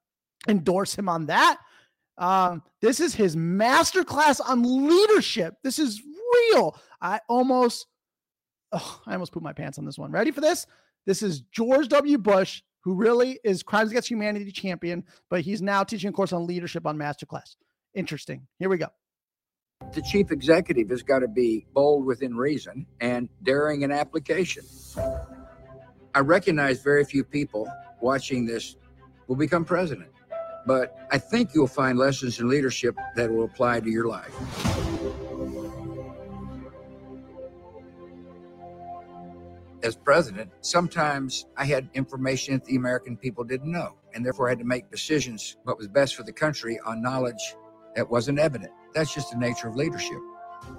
endorse 0.46 0.94
him 0.94 1.08
on 1.08 1.26
that. 1.26 1.58
Um, 2.16 2.62
this 2.80 3.00
is 3.00 3.12
his 3.12 3.34
masterclass 3.34 4.40
on 4.40 4.62
leadership. 4.88 5.56
This 5.64 5.80
is 5.80 6.00
real. 6.52 6.78
I 7.02 7.18
almost, 7.28 7.88
oh, 8.70 9.00
I 9.04 9.14
almost 9.14 9.32
put 9.32 9.42
my 9.42 9.52
pants 9.52 9.80
on 9.80 9.84
this 9.84 9.98
one. 9.98 10.12
Ready 10.12 10.30
for 10.30 10.42
this? 10.42 10.64
This 11.06 11.24
is 11.24 11.40
George 11.50 11.88
W. 11.88 12.16
Bush, 12.16 12.62
who 12.84 12.94
really 12.94 13.40
is 13.42 13.64
crimes 13.64 13.90
against 13.90 14.08
humanity 14.08 14.52
champion, 14.52 15.02
but 15.28 15.40
he's 15.40 15.60
now 15.60 15.82
teaching 15.82 16.10
a 16.10 16.12
course 16.12 16.32
on 16.32 16.46
leadership 16.46 16.86
on 16.86 16.96
masterclass. 16.96 17.56
Interesting. 17.94 18.46
Here 18.60 18.68
we 18.68 18.78
go. 18.78 18.86
The 19.94 20.02
chief 20.02 20.30
executive 20.30 20.90
has 20.90 21.02
got 21.02 21.20
to 21.20 21.28
be 21.28 21.66
bold 21.72 22.04
within 22.04 22.36
reason 22.36 22.86
and 23.00 23.28
daring 23.42 23.82
in 23.82 23.90
application. 23.90 24.64
I 26.14 26.20
recognize 26.20 26.82
very 26.82 27.04
few 27.04 27.24
people 27.24 27.66
watching 28.00 28.44
this 28.44 28.76
will 29.28 29.36
become 29.36 29.64
president, 29.64 30.10
but 30.66 30.96
I 31.10 31.18
think 31.18 31.50
you'll 31.54 31.66
find 31.66 31.98
lessons 31.98 32.38
in 32.38 32.48
leadership 32.48 32.96
that 33.16 33.30
will 33.30 33.44
apply 33.44 33.80
to 33.80 33.90
your 33.90 34.06
life. 34.06 34.34
As 39.82 39.96
president, 39.96 40.50
sometimes 40.60 41.46
I 41.56 41.64
had 41.64 41.88
information 41.94 42.54
that 42.54 42.64
the 42.64 42.76
American 42.76 43.16
people 43.16 43.44
didn't 43.44 43.70
know, 43.70 43.94
and 44.12 44.24
therefore 44.24 44.48
I 44.48 44.50
had 44.50 44.58
to 44.58 44.64
make 44.64 44.90
decisions 44.90 45.56
what 45.62 45.78
was 45.78 45.88
best 45.88 46.14
for 46.14 46.24
the 46.24 46.32
country 46.32 46.78
on 46.84 47.00
knowledge 47.00 47.54
that 47.94 48.08
wasn't 48.10 48.38
evident. 48.38 48.72
That's 48.94 49.14
just 49.14 49.30
the 49.30 49.38
nature 49.38 49.68
of 49.68 49.76
leadership. 49.76 50.18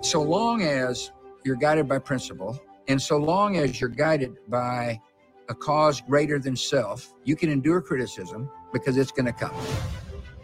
So 0.02 0.22
long 0.22 0.62
as 0.62 1.12
you're 1.44 1.56
guided 1.56 1.88
by 1.88 2.00
principle, 2.00 2.60
and 2.88 3.02
so 3.02 3.18
long 3.18 3.58
as 3.58 3.80
you're 3.80 3.90
guided 3.90 4.38
by 4.48 5.00
a 5.48 5.56
cause 5.56 6.02
greater 6.02 6.40
than 6.40 6.56
self, 6.56 7.14
you 7.24 7.36
can 7.36 7.50
endure 7.50 7.82
criticism 7.82 8.50
because 8.74 8.98
it's 8.98 9.12
going 9.12 9.26
to 9.26 9.34
come. 9.34 9.54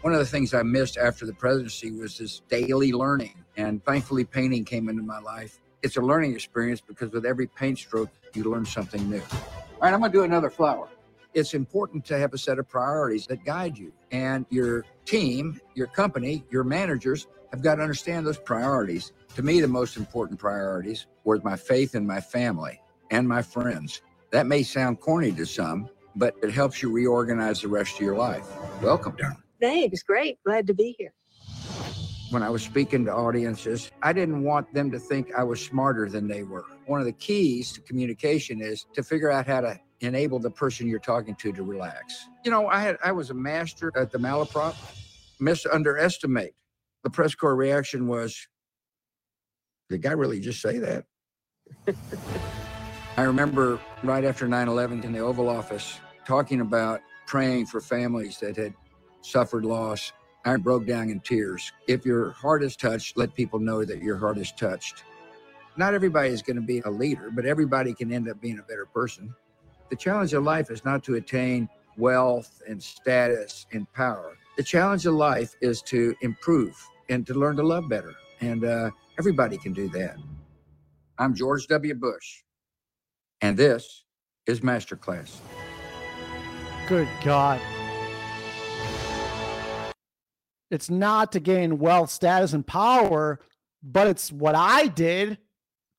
One 0.02 0.12
of 0.12 0.18
the 0.18 0.26
things 0.26 0.54
I 0.54 0.62
missed 0.62 0.96
after 0.96 1.26
the 1.26 1.32
presidency 1.34 1.90
was 1.92 2.18
this 2.18 2.40
daily 2.48 2.92
learning. 2.92 3.44
And 3.56 3.84
thankfully, 3.84 4.24
painting 4.24 4.64
came 4.64 4.88
into 4.88 5.02
my 5.02 5.18
life. 5.18 5.60
It's 5.82 5.96
a 5.96 6.00
learning 6.00 6.34
experience 6.34 6.80
because 6.80 7.10
with 7.10 7.26
every 7.26 7.46
paint 7.46 7.78
stroke, 7.78 8.10
you 8.34 8.44
learn 8.44 8.64
something 8.64 9.08
new. 9.08 9.22
All 9.32 9.82
right, 9.82 9.92
I'm 9.92 10.00
going 10.00 10.12
to 10.12 10.18
do 10.18 10.24
another 10.24 10.50
flower. 10.50 10.88
It's 11.36 11.52
important 11.52 12.02
to 12.06 12.18
have 12.18 12.32
a 12.32 12.38
set 12.38 12.58
of 12.58 12.66
priorities 12.66 13.26
that 13.26 13.44
guide 13.44 13.76
you. 13.76 13.92
And 14.10 14.46
your 14.48 14.86
team, 15.04 15.60
your 15.74 15.86
company, 15.86 16.42
your 16.50 16.64
managers 16.64 17.26
have 17.50 17.60
got 17.60 17.74
to 17.74 17.82
understand 17.82 18.26
those 18.26 18.38
priorities. 18.38 19.12
To 19.34 19.42
me, 19.42 19.60
the 19.60 19.68
most 19.68 19.98
important 19.98 20.40
priorities 20.40 21.08
were 21.24 21.38
my 21.44 21.54
faith 21.54 21.94
in 21.94 22.06
my 22.06 22.22
family 22.22 22.80
and 23.10 23.28
my 23.28 23.42
friends. 23.42 24.00
That 24.30 24.46
may 24.46 24.62
sound 24.62 25.00
corny 25.00 25.30
to 25.32 25.44
some, 25.44 25.90
but 26.14 26.34
it 26.42 26.52
helps 26.52 26.82
you 26.82 26.90
reorganize 26.90 27.60
the 27.60 27.68
rest 27.68 27.96
of 27.96 28.00
your 28.00 28.16
life. 28.16 28.46
Welcome, 28.80 29.16
darling. 29.16 29.42
Thanks. 29.60 30.02
Great. 30.02 30.38
Glad 30.42 30.66
to 30.68 30.72
be 30.72 30.94
here. 30.96 31.12
When 32.30 32.42
I 32.42 32.48
was 32.48 32.62
speaking 32.62 33.04
to 33.04 33.12
audiences, 33.12 33.90
I 34.02 34.14
didn't 34.14 34.42
want 34.42 34.72
them 34.72 34.90
to 34.90 34.98
think 34.98 35.34
I 35.36 35.44
was 35.44 35.62
smarter 35.62 36.08
than 36.08 36.28
they 36.28 36.44
were. 36.44 36.64
One 36.86 36.98
of 36.98 37.04
the 37.04 37.12
keys 37.12 37.72
to 37.72 37.82
communication 37.82 38.62
is 38.62 38.86
to 38.94 39.02
figure 39.02 39.30
out 39.30 39.46
how 39.46 39.60
to 39.60 39.78
enable 40.00 40.38
the 40.38 40.50
person 40.50 40.86
you're 40.86 40.98
talking 40.98 41.34
to 41.36 41.52
to 41.52 41.62
relax. 41.62 42.28
You 42.44 42.50
know, 42.50 42.68
I 42.68 42.80
had 42.80 42.96
I 43.04 43.12
was 43.12 43.30
a 43.30 43.34
master 43.34 43.92
at 43.96 44.10
the 44.10 44.18
malaprop. 44.18 44.74
Misunderestimate. 45.40 46.52
The 47.04 47.10
press 47.10 47.34
corps 47.34 47.56
reaction 47.56 48.08
was, 48.08 48.48
"Did 49.88 50.02
the 50.02 50.08
guy 50.08 50.12
really 50.12 50.40
just 50.40 50.60
say 50.60 50.78
that?" 50.78 51.04
I 53.16 53.22
remember 53.22 53.80
right 54.02 54.24
after 54.24 54.46
9 54.46 54.68
11 54.68 55.02
in 55.04 55.12
the 55.12 55.20
Oval 55.20 55.48
Office 55.48 56.00
talking 56.26 56.60
about 56.60 57.00
praying 57.26 57.66
for 57.66 57.80
families 57.80 58.38
that 58.40 58.56
had 58.56 58.74
suffered 59.22 59.64
loss. 59.64 60.12
I 60.44 60.56
broke 60.56 60.86
down 60.86 61.10
in 61.10 61.20
tears. 61.20 61.72
If 61.88 62.04
your 62.06 62.30
heart 62.32 62.62
is 62.62 62.76
touched, 62.76 63.16
let 63.16 63.34
people 63.34 63.58
know 63.58 63.84
that 63.84 64.02
your 64.02 64.16
heart 64.16 64.38
is 64.38 64.52
touched. 64.52 65.04
Not 65.76 65.94
everybody 65.94 66.28
is 66.28 66.42
going 66.42 66.56
to 66.56 66.62
be 66.62 66.80
a 66.80 66.90
leader, 66.90 67.30
but 67.30 67.46
everybody 67.46 67.94
can 67.94 68.12
end 68.12 68.28
up 68.28 68.40
being 68.40 68.58
a 68.58 68.62
better 68.62 68.86
person. 68.86 69.34
The 69.88 69.96
challenge 69.96 70.32
of 70.34 70.42
life 70.42 70.70
is 70.70 70.84
not 70.84 71.04
to 71.04 71.14
attain 71.14 71.68
wealth 71.96 72.60
and 72.68 72.82
status 72.82 73.66
and 73.72 73.90
power. 73.92 74.36
The 74.56 74.64
challenge 74.64 75.06
of 75.06 75.14
life 75.14 75.54
is 75.60 75.80
to 75.82 76.14
improve 76.22 76.76
and 77.08 77.24
to 77.26 77.34
learn 77.34 77.56
to 77.56 77.62
love 77.62 77.88
better. 77.88 78.12
And 78.40 78.64
uh, 78.64 78.90
everybody 79.16 79.56
can 79.56 79.72
do 79.72 79.88
that. 79.90 80.16
I'm 81.18 81.34
George 81.34 81.68
W. 81.68 81.94
Bush, 81.94 82.42
and 83.40 83.56
this 83.56 84.04
is 84.46 84.60
Masterclass. 84.60 85.36
Good 86.88 87.08
God. 87.24 87.60
It's 90.70 90.90
not 90.90 91.32
to 91.32 91.40
gain 91.40 91.78
wealth, 91.78 92.10
status, 92.10 92.52
and 92.52 92.66
power, 92.66 93.40
but 93.82 94.08
it's 94.08 94.32
what 94.32 94.56
I 94.56 94.88
did. 94.88 95.38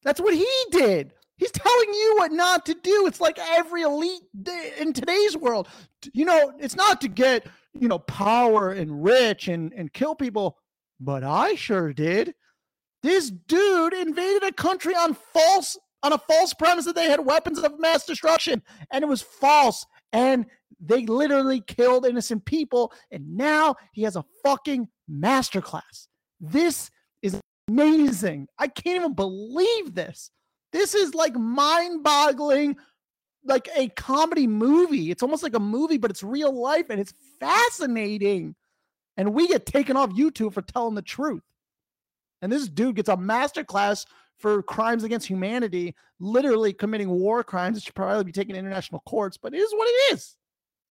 That's 0.04 0.20
what 0.20 0.36
he 0.36 0.48
did. 0.72 1.14
He's 1.38 1.52
telling 1.52 1.94
you 1.94 2.16
what 2.18 2.32
not 2.32 2.66
to 2.66 2.74
do. 2.74 3.06
It's 3.06 3.22
like 3.22 3.38
every 3.40 3.84
elite 3.84 4.24
in 4.80 4.92
today's 4.92 5.38
world. 5.38 5.68
You 6.14 6.26
know, 6.26 6.54
it's 6.60 6.76
not 6.76 7.00
to 7.02 7.08
get, 7.08 7.46
you 7.80 7.88
know, 7.88 8.00
power 8.00 8.72
and 8.72 9.04
rich 9.04 9.48
and, 9.48 9.72
and 9.74 9.94
kill 9.94 10.16
people, 10.16 10.58
but 11.00 11.24
I 11.24 11.56
sure 11.56 11.94
did. 11.94 12.34
This 13.04 13.30
dude 13.30 13.94
invaded 13.94 14.44
a 14.44 14.52
country 14.52 14.96
on 14.96 15.14
false 15.14 15.78
on 16.04 16.14
a 16.14 16.18
false 16.18 16.54
premise 16.54 16.86
that 16.86 16.96
they 16.96 17.10
had 17.10 17.26
weapons 17.26 17.60
of 17.60 17.80
mass 17.80 18.06
destruction 18.06 18.62
and 18.92 19.04
it 19.04 19.08
was 19.08 19.22
false 19.22 19.86
and 20.14 20.46
they 20.80 21.06
literally 21.08 21.60
killed 21.62 22.06
innocent 22.06 22.46
people 22.46 22.94
and 23.12 23.36
now 23.36 23.76
he 23.94 24.04
has 24.04 24.16
a 24.16 24.24
fucking 24.44 24.88
masterclass. 25.12 26.08
This 26.40 26.92
is 27.22 27.40
amazing. 27.68 28.48
I 28.60 28.68
can't 28.68 28.98
even 28.98 29.16
believe 29.16 29.96
this. 29.96 30.32
This 30.72 30.94
is 30.94 31.14
like 31.14 31.36
mind 31.36 32.04
boggling, 32.04 32.78
like 33.44 33.70
a 33.76 33.90
comedy 33.90 34.48
movie. 34.48 35.12
It's 35.12 35.24
almost 35.24 35.44
like 35.44 35.56
a 35.56 35.60
movie, 35.60 35.98
but 35.98 36.12
it's 36.12 36.24
real 36.24 36.52
life 36.52 36.90
and 36.90 37.00
it's 37.00 37.14
fascinating. 37.40 38.56
And 39.16 39.34
we 39.34 39.48
get 39.48 39.66
taken 39.66 39.98
off 39.98 40.12
YouTube 40.12 40.54
for 40.54 40.62
telling 40.62 40.96
the 40.96 41.02
truth. 41.02 41.42
And 42.42 42.52
this 42.52 42.68
dude 42.68 42.96
gets 42.96 43.10
a 43.10 43.18
master 43.18 43.64
class 43.64 44.06
for 44.38 44.62
crimes 44.62 45.04
against 45.04 45.28
humanity, 45.28 45.96
literally 46.20 46.74
committing 46.74 47.10
war 47.10 47.44
crimes. 47.44 47.78
It 47.78 47.84
should 47.84 47.96
probably 47.96 48.24
be 48.24 48.32
taken 48.32 48.54
to 48.54 48.60
international 48.60 49.02
courts, 49.08 49.38
but 49.38 49.54
it 49.54 49.58
is 49.58 49.74
what 49.74 49.88
it 49.88 50.14
is. 50.14 50.36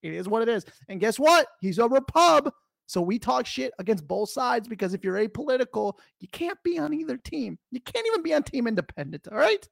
It 0.03 0.13
is 0.13 0.29
what 0.29 0.43
it 0.43 0.49
is. 0.49 0.65
And 0.89 1.01
guess 1.01 1.19
what? 1.19 1.47
He's 1.61 1.79
over 1.79 1.97
a 1.97 2.01
repub. 2.01 2.53
So 2.87 3.01
we 3.01 3.19
talk 3.19 3.47
shit 3.47 3.73
against 3.79 4.07
both 4.07 4.31
sides 4.31 4.69
because 4.69 4.95
if 4.95 5.03
you're 5.03 5.17
apolitical, 5.17 5.95
you 6.21 6.29
can't 6.29 6.63
be 6.63 6.79
on 6.79 6.95
either 6.95 7.17
team. 7.17 7.59
You 7.71 7.81
can't 7.81 8.07
even 8.07 8.23
be 8.23 8.33
on 8.33 8.45
team 8.45 8.67
independent. 8.67 9.27
All 9.31 9.39
right. 9.39 9.69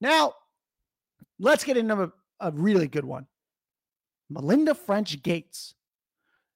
Now, 0.00 0.34
let's 1.38 1.62
get 1.62 1.76
into 1.76 2.02
a, 2.02 2.12
a 2.40 2.50
really 2.50 2.88
good 2.88 3.04
one. 3.04 3.26
Melinda 4.28 4.74
French 4.74 5.22
Gates, 5.22 5.74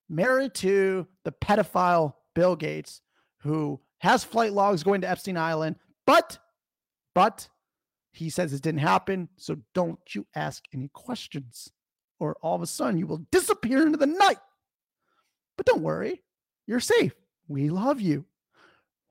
married 0.08 0.54
to 0.54 1.06
the 1.24 1.32
pedophile 1.32 2.14
Bill 2.34 2.56
Gates, 2.56 3.00
who 3.38 3.80
has 3.98 4.24
flight 4.24 4.52
logs 4.52 4.82
going 4.82 5.02
to 5.02 5.08
Epstein 5.08 5.36
Island, 5.36 5.76
but, 6.06 6.38
but 7.14 7.48
he 8.12 8.30
says 8.30 8.52
it 8.52 8.62
didn't 8.62 8.80
happen. 8.80 9.28
So 9.36 9.58
don't 9.74 9.98
you 10.14 10.26
ask 10.34 10.64
any 10.72 10.88
questions, 10.92 11.70
or 12.18 12.36
all 12.42 12.56
of 12.56 12.62
a 12.62 12.66
sudden 12.66 12.98
you 12.98 13.06
will 13.06 13.24
disappear 13.30 13.82
into 13.82 13.98
the 13.98 14.06
night. 14.06 14.38
But 15.56 15.66
don't 15.66 15.82
worry, 15.82 16.22
you're 16.66 16.80
safe. 16.80 17.14
We 17.48 17.70
love 17.70 18.00
you. 18.00 18.24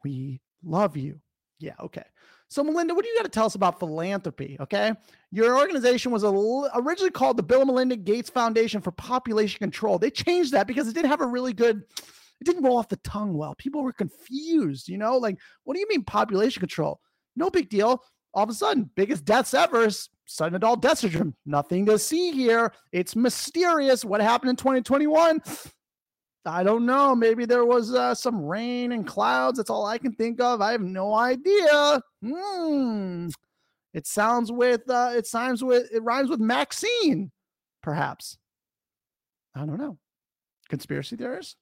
We 0.04 0.42
love 0.64 0.98
you. 0.98 1.20
Yeah, 1.60 1.74
okay. 1.80 2.04
So, 2.48 2.64
Melinda, 2.64 2.94
what 2.94 3.04
do 3.04 3.10
you 3.10 3.18
got 3.18 3.24
to 3.24 3.30
tell 3.30 3.48
us 3.48 3.56
about 3.56 3.80
philanthropy? 3.80 4.58
Okay. 4.60 4.94
Your 5.32 5.58
organization 5.58 6.12
was 6.12 6.24
originally 6.24 7.12
called 7.12 7.38
the 7.38 7.44
Bill 7.44 7.62
and 7.62 7.68
Melinda 7.68 7.96
Gates 7.96 8.30
Foundation 8.30 8.82
for 8.82 8.92
Population 8.92 9.58
Control. 9.60 9.98
They 9.98 10.12
changed 10.12 10.52
that 10.52 10.68
because 10.68 10.88
it 10.88 10.94
didn't 10.94 11.10
have 11.10 11.22
a 11.22 11.26
really 11.26 11.54
good, 11.54 11.78
it 11.78 12.44
didn't 12.44 12.64
roll 12.64 12.78
off 12.78 12.90
the 12.90 12.98
tongue 12.98 13.34
well. 13.34 13.56
People 13.56 13.82
were 13.84 13.94
confused, 13.94 14.88
you 14.88 14.98
know, 14.98 15.18
like, 15.18 15.38
what 15.64 15.74
do 15.74 15.80
you 15.80 15.88
mean 15.90 16.04
population 16.04 16.60
control? 16.60 17.00
No 17.36 17.50
big 17.50 17.70
deal. 17.70 18.04
All 18.34 18.44
of 18.44 18.50
a 18.50 18.54
sudden, 18.54 18.92
biggest 18.96 19.26
deaths 19.26 19.54
ever, 19.54 19.88
sudden 20.26 20.56
adult 20.56 20.82
death 20.82 21.00
syndrome. 21.00 21.36
Nothing 21.46 21.86
to 21.88 21.98
see 21.98 22.32
here. 22.32 22.74
It's 22.92 23.16
mysterious. 23.16 24.06
What 24.06 24.22
happened 24.22 24.52
in 24.52 24.56
2021? 24.58 25.42
I 26.46 26.64
don't 26.64 26.86
know. 26.86 27.16
Maybe 27.16 27.46
there 27.46 27.66
was 27.66 27.94
uh, 27.94 28.14
some 28.14 28.46
rain 28.46 28.92
and 28.92 29.06
clouds. 29.06 29.58
That's 29.58 29.70
all 29.70 29.86
I 29.86 29.98
can 29.98 30.14
think 30.14 30.40
of. 30.40 30.62
I 30.62 30.72
have 30.72 30.82
no 30.82 31.14
idea. 31.14 32.02
Hmm. 32.24 33.30
It 33.94 34.06
sounds 34.06 34.52
with 34.52 34.90
uh, 34.90 35.12
it 35.16 35.26
sounds 35.26 35.64
with 35.64 35.88
it 35.92 36.04
rhymes 36.04 36.30
with 36.30 36.40
Maxine, 36.40 37.32
perhaps. 37.82 38.38
I 39.56 39.60
don't 39.66 39.80
know. 39.80 39.98
Conspiracy 40.70 41.16
theorists? 41.16 41.56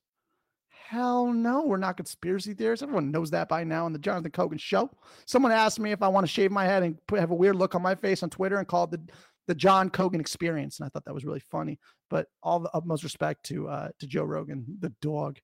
Hell 0.69 1.31
no, 1.31 1.63
we're 1.65 1.77
not 1.77 1.97
conspiracy 1.97 2.53
theorists. 2.53 2.83
Everyone 2.83 3.11
knows 3.11 3.31
that 3.31 3.49
by 3.49 3.63
now 3.63 3.85
on 3.85 3.93
the 3.93 3.99
Jonathan 3.99 4.31
Kogan 4.31 4.59
show. 4.59 4.91
Someone 5.25 5.51
asked 5.51 5.79
me 5.79 5.91
if 5.91 6.01
I 6.01 6.07
want 6.07 6.25
to 6.25 6.31
shave 6.31 6.51
my 6.51 6.65
head 6.65 6.83
and 6.83 6.97
put, 7.07 7.19
have 7.19 7.31
a 7.31 7.35
weird 7.35 7.55
look 7.55 7.73
on 7.75 7.81
my 7.81 7.95
face 7.95 8.21
on 8.21 8.29
Twitter 8.29 8.57
and 8.57 8.67
call 8.67 8.85
it 8.85 8.91
the, 8.91 8.99
the 9.47 9.55
John 9.55 9.89
Cogan 9.89 10.21
experience. 10.21 10.79
And 10.79 10.85
I 10.85 10.89
thought 10.89 11.05
that 11.05 11.13
was 11.13 11.25
really 11.25 11.39
funny. 11.39 11.79
But 12.09 12.27
all 12.41 12.59
the 12.59 12.71
utmost 12.73 13.03
respect 13.03 13.43
to 13.45 13.67
uh, 13.67 13.89
to 13.99 14.07
Joe 14.07 14.23
Rogan, 14.23 14.65
the 14.79 14.93
dog. 15.01 15.39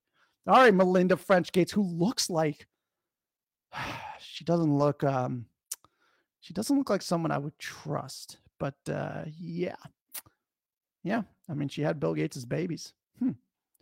All 0.48 0.56
right, 0.58 0.74
Melinda 0.74 1.18
French 1.18 1.52
Gates, 1.52 1.72
who 1.72 1.84
looks 1.84 2.30
like 2.30 2.68
she 4.20 4.44
doesn't 4.44 4.78
look 4.78 5.04
um 5.04 5.46
she 6.42 6.54
doesn't 6.54 6.78
look 6.78 6.90
like 6.90 7.02
someone 7.02 7.32
I 7.32 7.38
would 7.38 7.58
trust. 7.60 8.38
But 8.60 8.76
uh 8.92 9.24
yeah. 9.40 9.76
Yeah. 11.04 11.24
I 11.50 11.54
mean, 11.54 11.70
she 11.70 11.82
had 11.82 12.00
Bill 12.00 12.14
Gates's 12.14 12.46
babies. 12.46 12.94
Hmm. 13.20 13.32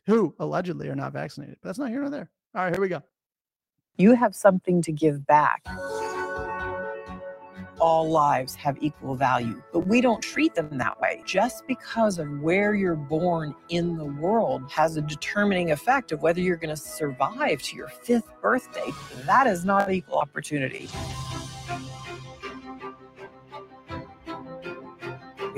Who 0.05 0.35
allegedly 0.39 0.87
are 0.89 0.95
not 0.95 1.13
vaccinated. 1.13 1.57
But 1.61 1.69
that's 1.69 1.79
not 1.79 1.89
here 1.89 2.01
nor 2.01 2.09
there. 2.09 2.29
All 2.55 2.63
right, 2.63 2.73
here 2.73 2.81
we 2.81 2.89
go. 2.89 3.03
You 3.97 4.15
have 4.15 4.35
something 4.35 4.81
to 4.83 4.91
give 4.91 5.25
back. 5.25 5.63
All 7.79 8.09
lives 8.09 8.55
have 8.55 8.77
equal 8.81 9.15
value, 9.15 9.61
but 9.71 9.81
we 9.81 10.01
don't 10.01 10.21
treat 10.21 10.55
them 10.55 10.77
that 10.79 10.99
way. 10.99 11.21
Just 11.25 11.67
because 11.67 12.17
of 12.17 12.27
where 12.41 12.73
you're 12.73 12.95
born 12.95 13.53
in 13.69 13.97
the 13.97 14.05
world 14.05 14.63
has 14.71 14.97
a 14.97 15.01
determining 15.01 15.71
effect 15.71 16.11
of 16.11 16.23
whether 16.23 16.41
you're 16.41 16.57
going 16.57 16.75
to 16.75 16.81
survive 16.81 17.61
to 17.61 17.75
your 17.75 17.89
fifth 17.89 18.31
birthday. 18.41 18.91
That 19.25 19.45
is 19.45 19.63
not 19.63 19.91
equal 19.91 20.17
opportunity. 20.17 20.89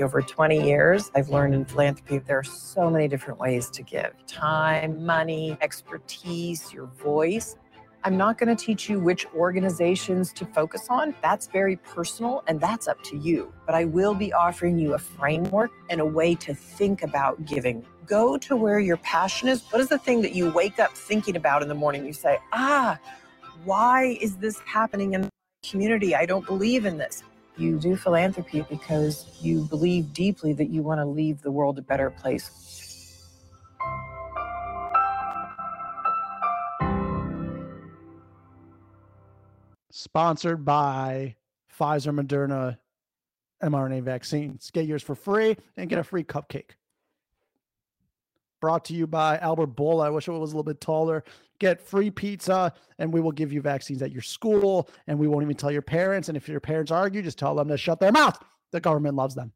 Over 0.00 0.22
20 0.22 0.62
years, 0.62 1.10
I've 1.14 1.28
learned 1.28 1.54
in 1.54 1.64
philanthropy 1.64 2.18
there 2.18 2.38
are 2.38 2.42
so 2.42 2.90
many 2.90 3.06
different 3.06 3.38
ways 3.38 3.70
to 3.70 3.82
give 3.82 4.12
time, 4.26 5.04
money, 5.04 5.58
expertise, 5.60 6.72
your 6.72 6.86
voice. 6.86 7.56
I'm 8.02 8.16
not 8.16 8.38
going 8.38 8.54
to 8.54 8.64
teach 8.64 8.88
you 8.88 8.98
which 8.98 9.26
organizations 9.34 10.32
to 10.32 10.46
focus 10.46 10.86
on. 10.88 11.14
That's 11.20 11.48
very 11.48 11.76
personal 11.76 12.42
and 12.46 12.58
that's 12.58 12.88
up 12.88 13.02
to 13.04 13.16
you. 13.18 13.52
But 13.66 13.74
I 13.74 13.84
will 13.84 14.14
be 14.14 14.32
offering 14.32 14.78
you 14.78 14.94
a 14.94 14.98
framework 14.98 15.70
and 15.90 16.00
a 16.00 16.06
way 16.06 16.34
to 16.36 16.54
think 16.54 17.02
about 17.02 17.44
giving. 17.44 17.84
Go 18.06 18.38
to 18.38 18.56
where 18.56 18.80
your 18.80 18.96
passion 18.98 19.48
is. 19.48 19.62
What 19.70 19.82
is 19.82 19.90
the 19.90 19.98
thing 19.98 20.22
that 20.22 20.34
you 20.34 20.50
wake 20.50 20.78
up 20.78 20.92
thinking 20.92 21.36
about 21.36 21.62
in 21.62 21.68
the 21.68 21.74
morning? 21.74 22.06
You 22.06 22.14
say, 22.14 22.38
ah, 22.54 22.98
why 23.64 24.16
is 24.22 24.36
this 24.36 24.58
happening 24.60 25.12
in 25.12 25.22
the 25.22 25.30
community? 25.68 26.14
I 26.14 26.24
don't 26.24 26.46
believe 26.46 26.86
in 26.86 26.96
this. 26.96 27.22
You 27.58 27.78
do 27.78 27.96
philanthropy 27.96 28.64
because 28.70 29.26
you 29.42 29.64
believe 29.66 30.14
deeply 30.14 30.54
that 30.54 30.70
you 30.70 30.82
want 30.82 31.00
to 31.00 31.04
leave 31.04 31.42
the 31.42 31.50
world 31.50 31.78
a 31.78 31.82
better 31.82 32.08
place. 32.08 32.79
Sponsored 39.90 40.64
by 40.64 41.36
Pfizer 41.78 42.14
Moderna 42.14 42.78
mRNA 43.62 44.02
vaccines. 44.02 44.70
Get 44.70 44.86
yours 44.86 45.02
for 45.02 45.14
free 45.14 45.56
and 45.76 45.88
get 45.90 45.98
a 45.98 46.04
free 46.04 46.24
cupcake. 46.24 46.70
Brought 48.60 48.84
to 48.86 48.94
you 48.94 49.06
by 49.06 49.38
Albert 49.38 49.74
Bourla. 49.74 50.06
I 50.06 50.10
wish 50.10 50.28
it 50.28 50.32
was 50.32 50.52
a 50.52 50.56
little 50.56 50.62
bit 50.62 50.80
taller. 50.80 51.24
Get 51.58 51.80
free 51.80 52.10
pizza, 52.10 52.72
and 52.98 53.12
we 53.12 53.20
will 53.20 53.32
give 53.32 53.52
you 53.52 53.60
vaccines 53.60 54.02
at 54.02 54.12
your 54.12 54.22
school, 54.22 54.88
and 55.06 55.18
we 55.18 55.28
won't 55.28 55.42
even 55.42 55.56
tell 55.56 55.70
your 55.70 55.82
parents. 55.82 56.28
And 56.28 56.36
if 56.36 56.48
your 56.48 56.60
parents 56.60 56.90
argue, 56.90 57.22
just 57.22 57.38
tell 57.38 57.54
them 57.54 57.68
to 57.68 57.76
shut 57.76 58.00
their 58.00 58.12
mouth. 58.12 58.38
The 58.72 58.80
government 58.80 59.16
loves 59.16 59.34
them. 59.34 59.52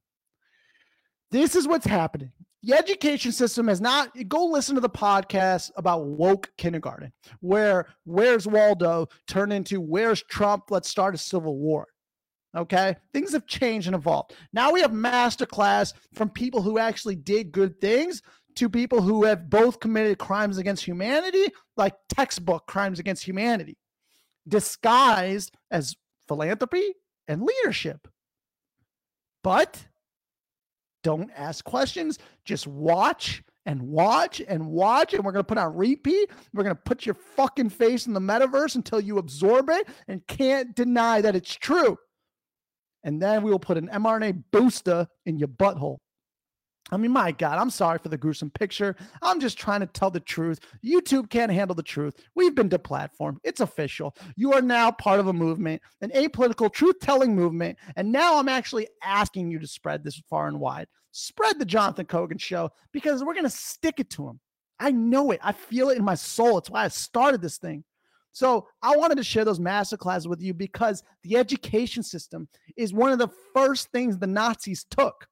This 1.30 1.54
is 1.54 1.68
what's 1.68 1.86
happening. 1.86 2.32
The 2.64 2.72
education 2.72 3.30
system 3.30 3.68
has 3.68 3.82
not. 3.82 4.10
Go 4.26 4.46
listen 4.46 4.74
to 4.74 4.80
the 4.80 4.88
podcast 4.88 5.70
about 5.76 6.06
woke 6.06 6.50
kindergarten, 6.56 7.12
where 7.40 7.88
Where's 8.04 8.46
Waldo 8.46 9.08
turned 9.28 9.52
into 9.52 9.82
Where's 9.82 10.22
Trump? 10.22 10.70
Let's 10.70 10.88
start 10.88 11.14
a 11.14 11.18
civil 11.18 11.58
war. 11.58 11.88
Okay, 12.56 12.96
things 13.12 13.32
have 13.32 13.46
changed 13.46 13.86
and 13.86 13.94
evolved. 13.94 14.34
Now 14.54 14.72
we 14.72 14.80
have 14.80 14.92
masterclass 14.92 15.92
from 16.14 16.30
people 16.30 16.62
who 16.62 16.78
actually 16.78 17.16
did 17.16 17.52
good 17.52 17.78
things 17.82 18.22
to 18.54 18.70
people 18.70 19.02
who 19.02 19.24
have 19.24 19.50
both 19.50 19.78
committed 19.78 20.16
crimes 20.16 20.56
against 20.56 20.84
humanity, 20.84 21.48
like 21.76 21.94
textbook 22.08 22.66
crimes 22.66 22.98
against 22.98 23.24
humanity, 23.24 23.76
disguised 24.48 25.54
as 25.70 25.96
philanthropy 26.28 26.94
and 27.28 27.42
leadership. 27.42 28.08
But 29.42 29.84
don't 31.04 31.30
ask 31.36 31.64
questions, 31.64 32.18
just 32.44 32.66
watch 32.66 33.44
and 33.66 33.80
watch 33.82 34.42
and 34.48 34.66
watch. 34.66 35.14
And 35.14 35.24
we're 35.24 35.30
going 35.30 35.44
to 35.44 35.46
put 35.46 35.58
on 35.58 35.76
repeat. 35.76 36.30
We're 36.52 36.64
going 36.64 36.74
to 36.74 36.82
put 36.82 37.06
your 37.06 37.14
fucking 37.14 37.70
face 37.70 38.06
in 38.08 38.12
the 38.12 38.20
metaverse 38.20 38.74
until 38.74 39.00
you 39.00 39.18
absorb 39.18 39.70
it 39.70 39.86
and 40.08 40.26
can't 40.26 40.74
deny 40.74 41.20
that 41.20 41.36
it's 41.36 41.54
true. 41.54 41.96
And 43.04 43.22
then 43.22 43.42
we 43.42 43.50
will 43.50 43.60
put 43.60 43.76
an 43.76 43.88
mRNA 43.88 44.44
booster 44.50 45.06
in 45.26 45.38
your 45.38 45.48
butthole. 45.48 45.98
I 46.90 46.98
mean, 46.98 47.12
my 47.12 47.32
God, 47.32 47.58
I'm 47.58 47.70
sorry 47.70 47.98
for 47.98 48.10
the 48.10 48.18
gruesome 48.18 48.50
picture. 48.50 48.94
I'm 49.22 49.40
just 49.40 49.58
trying 49.58 49.80
to 49.80 49.86
tell 49.86 50.10
the 50.10 50.20
truth. 50.20 50.60
YouTube 50.84 51.30
can't 51.30 51.50
handle 51.50 51.74
the 51.74 51.82
truth. 51.82 52.14
We've 52.34 52.54
been 52.54 52.68
deplatformed. 52.68 53.38
It's 53.42 53.60
official. 53.60 54.14
You 54.36 54.52
are 54.52 54.60
now 54.60 54.90
part 54.90 55.18
of 55.18 55.28
a 55.28 55.32
movement, 55.32 55.80
an 56.02 56.10
apolitical 56.10 56.70
truth 56.70 57.00
telling 57.00 57.34
movement. 57.34 57.78
And 57.96 58.12
now 58.12 58.38
I'm 58.38 58.50
actually 58.50 58.86
asking 59.02 59.50
you 59.50 59.58
to 59.60 59.66
spread 59.66 60.04
this 60.04 60.20
far 60.28 60.46
and 60.46 60.60
wide. 60.60 60.86
Spread 61.12 61.58
the 61.58 61.64
Jonathan 61.64 62.06
Kogan 62.06 62.40
show 62.40 62.70
because 62.92 63.24
we're 63.24 63.34
going 63.34 63.44
to 63.44 63.50
stick 63.50 63.98
it 63.98 64.10
to 64.10 64.28
him. 64.28 64.40
I 64.78 64.90
know 64.90 65.30
it. 65.30 65.40
I 65.42 65.52
feel 65.52 65.88
it 65.88 65.96
in 65.96 66.04
my 66.04 66.16
soul. 66.16 66.58
It's 66.58 66.70
why 66.70 66.84
I 66.84 66.88
started 66.88 67.40
this 67.40 67.56
thing. 67.56 67.84
So 68.32 68.66
I 68.82 68.96
wanted 68.96 69.16
to 69.18 69.24
share 69.24 69.44
those 69.44 69.60
master 69.60 69.96
classes 69.96 70.26
with 70.26 70.42
you 70.42 70.52
because 70.52 71.02
the 71.22 71.36
education 71.36 72.02
system 72.02 72.48
is 72.76 72.92
one 72.92 73.12
of 73.12 73.18
the 73.18 73.30
first 73.54 73.90
things 73.92 74.18
the 74.18 74.26
Nazis 74.26 74.84
took 74.90 75.28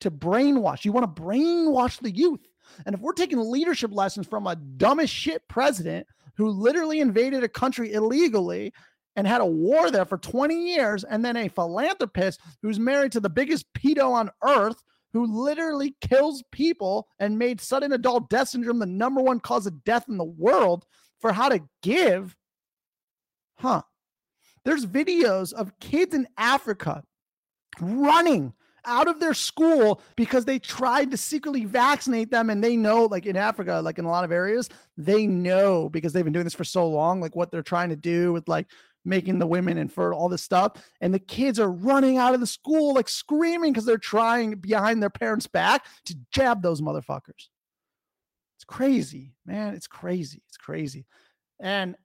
to 0.00 0.10
brainwash. 0.10 0.84
You 0.84 0.92
want 0.92 1.14
to 1.14 1.22
brainwash 1.22 2.00
the 2.00 2.10
youth. 2.10 2.40
And 2.86 2.94
if 2.94 3.00
we're 3.00 3.12
taking 3.12 3.38
leadership 3.38 3.92
lessons 3.92 4.26
from 4.26 4.46
a 4.46 4.56
dumb 4.56 5.00
as 5.00 5.10
shit 5.10 5.46
president 5.48 6.06
who 6.36 6.48
literally 6.48 7.00
invaded 7.00 7.44
a 7.44 7.48
country 7.48 7.92
illegally 7.92 8.72
and 9.16 9.26
had 9.26 9.40
a 9.40 9.46
war 9.46 9.90
there 9.90 10.04
for 10.04 10.18
20 10.18 10.54
years, 10.74 11.04
and 11.04 11.24
then 11.24 11.36
a 11.36 11.48
philanthropist 11.48 12.40
who's 12.62 12.80
married 12.80 13.12
to 13.12 13.20
the 13.20 13.30
biggest 13.30 13.72
pedo 13.74 14.10
on 14.10 14.30
earth 14.42 14.82
who 15.12 15.26
literally 15.26 15.94
kills 16.00 16.42
people 16.50 17.06
and 17.20 17.38
made 17.38 17.60
sudden 17.60 17.92
adult 17.92 18.28
death 18.28 18.48
syndrome 18.48 18.80
the 18.80 18.86
number 18.86 19.22
one 19.22 19.38
cause 19.38 19.66
of 19.66 19.84
death 19.84 20.06
in 20.08 20.16
the 20.16 20.24
world 20.24 20.84
for 21.20 21.32
how 21.32 21.48
to 21.48 21.62
give. 21.82 22.36
Huh. 23.58 23.82
There's 24.64 24.86
videos 24.86 25.52
of 25.52 25.78
kids 25.78 26.14
in 26.14 26.26
Africa 26.36 27.04
running 27.80 28.54
out 28.86 29.08
of 29.08 29.20
their 29.20 29.34
school 29.34 30.00
because 30.16 30.44
they 30.44 30.58
tried 30.58 31.10
to 31.10 31.16
secretly 31.16 31.64
vaccinate 31.64 32.30
them 32.30 32.50
and 32.50 32.62
they 32.62 32.76
know 32.76 33.04
like 33.04 33.26
in 33.26 33.36
Africa 33.36 33.80
like 33.82 33.98
in 33.98 34.04
a 34.04 34.10
lot 34.10 34.24
of 34.24 34.32
areas 34.32 34.68
they 34.96 35.26
know 35.26 35.88
because 35.88 36.12
they've 36.12 36.24
been 36.24 36.32
doing 36.32 36.44
this 36.44 36.54
for 36.54 36.64
so 36.64 36.88
long 36.88 37.20
like 37.20 37.34
what 37.34 37.50
they're 37.50 37.62
trying 37.62 37.88
to 37.88 37.96
do 37.96 38.32
with 38.32 38.48
like 38.48 38.66
making 39.04 39.38
the 39.38 39.46
women 39.46 39.78
infertile 39.78 40.18
all 40.18 40.28
this 40.28 40.42
stuff. 40.42 40.72
And 41.00 41.12
the 41.12 41.18
kids 41.18 41.60
are 41.60 41.70
running 41.70 42.16
out 42.16 42.34
of 42.34 42.40
the 42.40 42.46
school 42.46 42.94
like 42.94 43.08
screaming 43.08 43.72
because 43.72 43.84
they're 43.84 43.98
trying 43.98 44.54
behind 44.56 45.02
their 45.02 45.10
parents 45.10 45.46
back 45.46 45.84
to 46.06 46.16
jab 46.32 46.62
those 46.62 46.80
motherfuckers. 46.80 47.48
It's 48.56 48.64
crazy 48.66 49.34
man. 49.44 49.74
It's 49.74 49.86
crazy. 49.86 50.42
It's 50.48 50.56
crazy. 50.56 51.06
And 51.60 51.96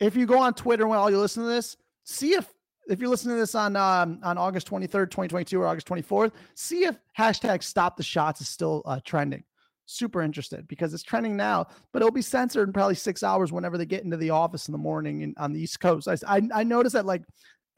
if 0.00 0.16
you 0.16 0.26
go 0.26 0.38
on 0.38 0.54
twitter 0.54 0.86
while 0.86 1.10
you 1.10 1.18
listen 1.18 1.42
to 1.42 1.48
this 1.48 1.76
see 2.04 2.32
if 2.32 2.48
if 2.88 3.00
you're 3.00 3.10
listening 3.10 3.36
to 3.36 3.40
this 3.40 3.54
on 3.54 3.76
um, 3.76 4.18
on 4.22 4.38
August 4.38 4.68
23rd, 4.68 5.10
2022 5.10 5.60
or 5.60 5.66
August 5.66 5.86
24th, 5.86 6.32
see 6.54 6.84
if 6.84 6.98
hashtag 7.16 7.62
stop 7.62 7.96
the 7.96 8.02
shots 8.02 8.40
is 8.40 8.48
still 8.48 8.82
uh, 8.86 9.00
trending. 9.04 9.44
Super 9.86 10.22
interested 10.22 10.68
because 10.68 10.92
it's 10.92 11.02
trending 11.02 11.36
now, 11.36 11.66
but 11.92 12.02
it'll 12.02 12.12
be 12.12 12.22
censored 12.22 12.68
in 12.68 12.72
probably 12.72 12.94
six 12.94 13.22
hours 13.22 13.52
whenever 13.52 13.78
they 13.78 13.86
get 13.86 14.04
into 14.04 14.16
the 14.16 14.30
office 14.30 14.68
in 14.68 14.72
the 14.72 14.78
morning 14.78 15.22
in, 15.22 15.34
on 15.38 15.52
the 15.52 15.60
East 15.60 15.80
Coast. 15.80 16.08
I, 16.08 16.16
I, 16.26 16.42
I 16.54 16.64
noticed 16.64 16.92
that 16.92 17.06
like 17.06 17.22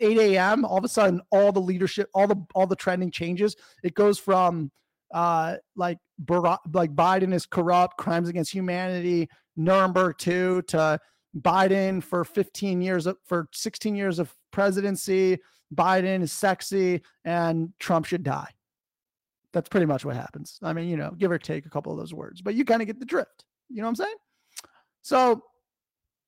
8 0.01 0.19
a.m. 0.19 0.65
all 0.65 0.79
of 0.79 0.85
a 0.85 0.89
sudden 0.89 1.21
all 1.31 1.53
the 1.53 1.61
leadership, 1.61 2.09
all 2.15 2.27
the 2.27 2.37
all 2.55 2.67
the 2.67 2.77
trending 2.77 3.11
changes. 3.11 3.57
It 3.83 3.95
goes 3.95 4.19
from 4.19 4.71
uh 5.13 5.57
like 5.77 5.99
Barack, 6.25 6.59
like 6.73 6.95
Biden 6.95 7.33
is 7.33 7.47
corrupt, 7.47 7.97
crimes 7.97 8.29
against 8.29 8.53
humanity, 8.53 9.29
Nuremberg 9.57 10.19
2 10.19 10.63
to 10.69 10.99
Biden 11.39 12.03
for 12.03 12.25
15 12.25 12.83
years 12.83 13.07
for 13.25 13.49
16 13.53 13.95
years 13.95 14.19
of 14.19 14.35
presidency, 14.51 15.39
Biden 15.75 16.23
is 16.23 16.33
sexy, 16.33 17.03
and 17.25 17.73
Trump 17.79 18.07
should 18.07 18.23
die. 18.23 18.49
That's 19.53 19.69
pretty 19.69 19.87
much 19.87 20.05
what 20.05 20.17
happens. 20.17 20.59
I 20.63 20.73
mean, 20.73 20.89
you 20.89 20.97
know, 20.97 21.11
give 21.17 21.31
or 21.31 21.39
take 21.39 21.67
a 21.67 21.71
couple 21.71 21.93
of 21.93 21.99
those 21.99 22.15
words, 22.15 22.41
but 22.41 22.55
you 22.55 22.65
kind 22.65 22.83
of 22.83 22.87
get 22.87 22.99
the 22.99 23.05
drift. 23.05 23.45
You 23.69 23.79
know 23.79 23.85
what 23.85 23.91
I'm 23.91 23.97
saying? 23.97 24.15
So, 25.03 25.43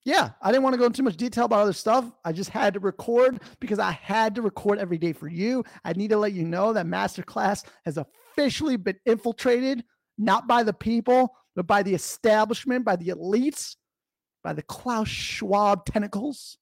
yeah, 0.04 0.30
I 0.40 0.50
didn't 0.50 0.64
want 0.64 0.74
to 0.74 0.78
go 0.78 0.86
into 0.86 0.96
too 0.96 1.04
much 1.04 1.16
detail 1.16 1.44
about 1.44 1.60
other 1.60 1.72
stuff. 1.72 2.10
I 2.24 2.32
just 2.32 2.50
had 2.50 2.74
to 2.74 2.80
record 2.80 3.40
because 3.60 3.78
I 3.78 3.92
had 3.92 4.34
to 4.34 4.42
record 4.42 4.78
every 4.78 4.98
day 4.98 5.12
for 5.12 5.28
you. 5.28 5.64
I 5.84 5.92
need 5.92 6.08
to 6.10 6.16
let 6.16 6.32
you 6.32 6.44
know 6.44 6.72
that 6.72 6.86
Masterclass 6.86 7.64
has 7.84 7.98
officially 7.98 8.76
been 8.76 8.98
infiltrated, 9.06 9.84
not 10.18 10.48
by 10.48 10.64
the 10.64 10.72
people, 10.72 11.36
but 11.54 11.66
by 11.66 11.84
the 11.84 11.94
establishment, 11.94 12.84
by 12.84 12.96
the 12.96 13.08
elites, 13.08 13.76
by 14.42 14.52
the 14.52 14.62
Klaus 14.62 15.08
Schwab 15.08 15.84
tentacles 15.84 16.58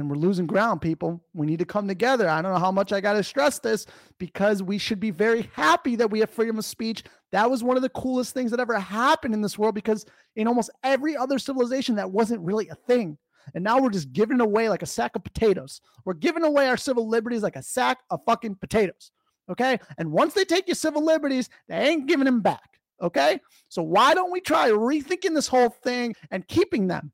and 0.00 0.10
we're 0.10 0.16
losing 0.16 0.46
ground, 0.46 0.80
people. 0.80 1.22
We 1.34 1.46
need 1.46 1.58
to 1.60 1.64
come 1.64 1.86
together. 1.86 2.28
I 2.28 2.42
don't 2.42 2.52
know 2.52 2.58
how 2.58 2.72
much 2.72 2.92
I 2.92 3.00
got 3.00 3.12
to 3.12 3.22
stress 3.22 3.58
this 3.58 3.86
because 4.18 4.62
we 4.62 4.78
should 4.78 4.98
be 4.98 5.10
very 5.10 5.50
happy 5.54 5.94
that 5.96 6.10
we 6.10 6.20
have 6.20 6.30
freedom 6.30 6.58
of 6.58 6.64
speech. 6.64 7.04
That 7.32 7.50
was 7.50 7.62
one 7.62 7.76
of 7.76 7.82
the 7.82 7.90
coolest 7.90 8.34
things 8.34 8.50
that 8.50 8.60
ever 8.60 8.78
happened 8.78 9.34
in 9.34 9.42
this 9.42 9.58
world 9.58 9.74
because 9.74 10.06
in 10.36 10.48
almost 10.48 10.70
every 10.82 11.16
other 11.16 11.38
civilization, 11.38 11.94
that 11.96 12.10
wasn't 12.10 12.40
really 12.40 12.68
a 12.68 12.74
thing. 12.74 13.18
And 13.54 13.62
now 13.62 13.80
we're 13.80 13.90
just 13.90 14.12
giving 14.12 14.40
away 14.40 14.68
like 14.68 14.82
a 14.82 14.86
sack 14.86 15.16
of 15.16 15.24
potatoes. 15.24 15.80
We're 16.04 16.14
giving 16.14 16.44
away 16.44 16.68
our 16.68 16.76
civil 16.76 17.08
liberties 17.08 17.42
like 17.42 17.56
a 17.56 17.62
sack 17.62 17.98
of 18.10 18.20
fucking 18.24 18.56
potatoes. 18.56 19.12
Okay. 19.50 19.78
And 19.98 20.12
once 20.12 20.34
they 20.34 20.44
take 20.44 20.68
your 20.68 20.76
civil 20.76 21.04
liberties, 21.04 21.48
they 21.68 21.76
ain't 21.76 22.06
giving 22.06 22.24
them 22.24 22.40
back. 22.40 22.78
Okay. 23.02 23.40
So 23.68 23.82
why 23.82 24.14
don't 24.14 24.32
we 24.32 24.40
try 24.40 24.70
rethinking 24.70 25.34
this 25.34 25.48
whole 25.48 25.70
thing 25.70 26.14
and 26.30 26.46
keeping 26.46 26.86
them? 26.86 27.12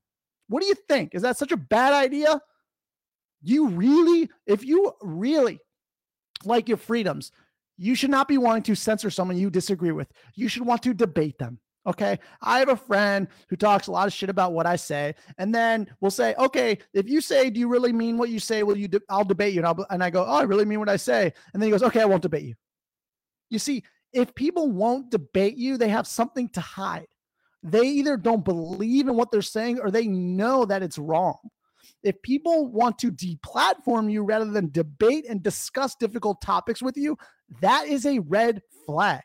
What 0.49 0.61
do 0.61 0.67
you 0.67 0.75
think? 0.89 1.15
Is 1.15 1.23
that 1.23 1.39
such 1.39 1.53
a 1.53 1.57
bad 1.57 1.93
idea? 1.93 2.41
You 3.47 3.69
really, 3.69 4.29
if 4.49 4.65
you 4.65 4.93
really 5.03 5.61
like 6.45 6.69
your 6.69 6.79
freedoms, 6.79 7.31
you 7.79 7.95
should 7.95 8.11
not 8.11 8.27
be 8.27 8.39
wanting 8.39 8.65
to 8.65 8.75
censor 8.75 9.09
someone 9.09 9.39
you 9.39 9.51
disagree 9.51 9.93
with. 9.93 10.09
You 10.35 10.49
should 10.49 10.67
want 10.67 10.83
to 10.83 10.93
debate 10.93 11.39
them. 11.39 11.61
Okay. 11.87 12.19
I 12.43 12.59
have 12.59 12.71
a 12.71 12.77
friend 12.77 13.29
who 13.49 13.55
talks 13.55 13.87
a 13.87 13.93
lot 13.93 14.09
of 14.09 14.13
shit 14.13 14.31
about 14.31 14.53
what 14.53 14.67
I 14.67 14.75
say. 14.75 15.15
And 15.39 15.55
then 15.55 15.87
we'll 16.01 16.11
say, 16.11 16.35
okay, 16.35 16.79
if 16.93 17.09
you 17.09 17.21
say, 17.21 17.49
do 17.49 17.61
you 17.61 17.69
really 17.69 17.93
mean 17.93 18.19
what 18.19 18.31
you 18.31 18.41
say? 18.41 18.65
Will 18.65 18.77
you, 18.77 18.89
de- 18.89 19.01
I'll 19.09 19.25
debate 19.25 19.55
you. 19.55 19.61
And, 19.61 19.69
I'll, 19.69 19.87
and 19.91 20.03
I 20.03 20.11
go, 20.11 20.25
oh, 20.27 20.39
I 20.39 20.43
really 20.43 20.65
mean 20.65 20.81
what 20.81 20.89
I 20.89 20.97
say. 20.97 21.33
And 21.55 21.63
then 21.63 21.69
he 21.69 21.71
goes, 21.71 21.85
okay, 21.85 22.01
I 22.01 22.07
won't 22.07 22.23
debate 22.23 22.43
you. 22.43 22.55
You 23.49 23.61
see, 23.61 23.85
if 24.13 24.35
people 24.35 24.73
won't 24.73 25.13
debate 25.13 25.57
you, 25.57 25.77
they 25.77 25.91
have 25.91 26.09
something 26.09 26.49
to 26.49 26.61
hide. 26.61 27.07
They 27.63 27.87
either 27.87 28.17
don't 28.17 28.45
believe 28.45 29.07
in 29.07 29.15
what 29.15 29.31
they're 29.31 29.41
saying 29.41 29.79
or 29.79 29.93
they 29.93 30.09
know 30.09 30.65
that 30.65 30.83
it's 30.83 30.99
wrong. 30.99 31.39
If 32.03 32.21
people 32.23 32.67
want 32.67 32.99
to 33.01 33.13
deplatform 33.13 34.11
you 34.11 34.23
rather 34.23 34.51
than 34.51 34.71
debate 34.71 35.27
and 35.29 35.43
discuss 35.43 35.95
difficult 35.95 36.41
topics 36.41 36.83
with 36.83 36.97
you, 36.97 37.17
that 37.61 37.87
is 37.87 38.07
a 38.07 38.21
red 38.21 38.63
flag. 38.87 39.23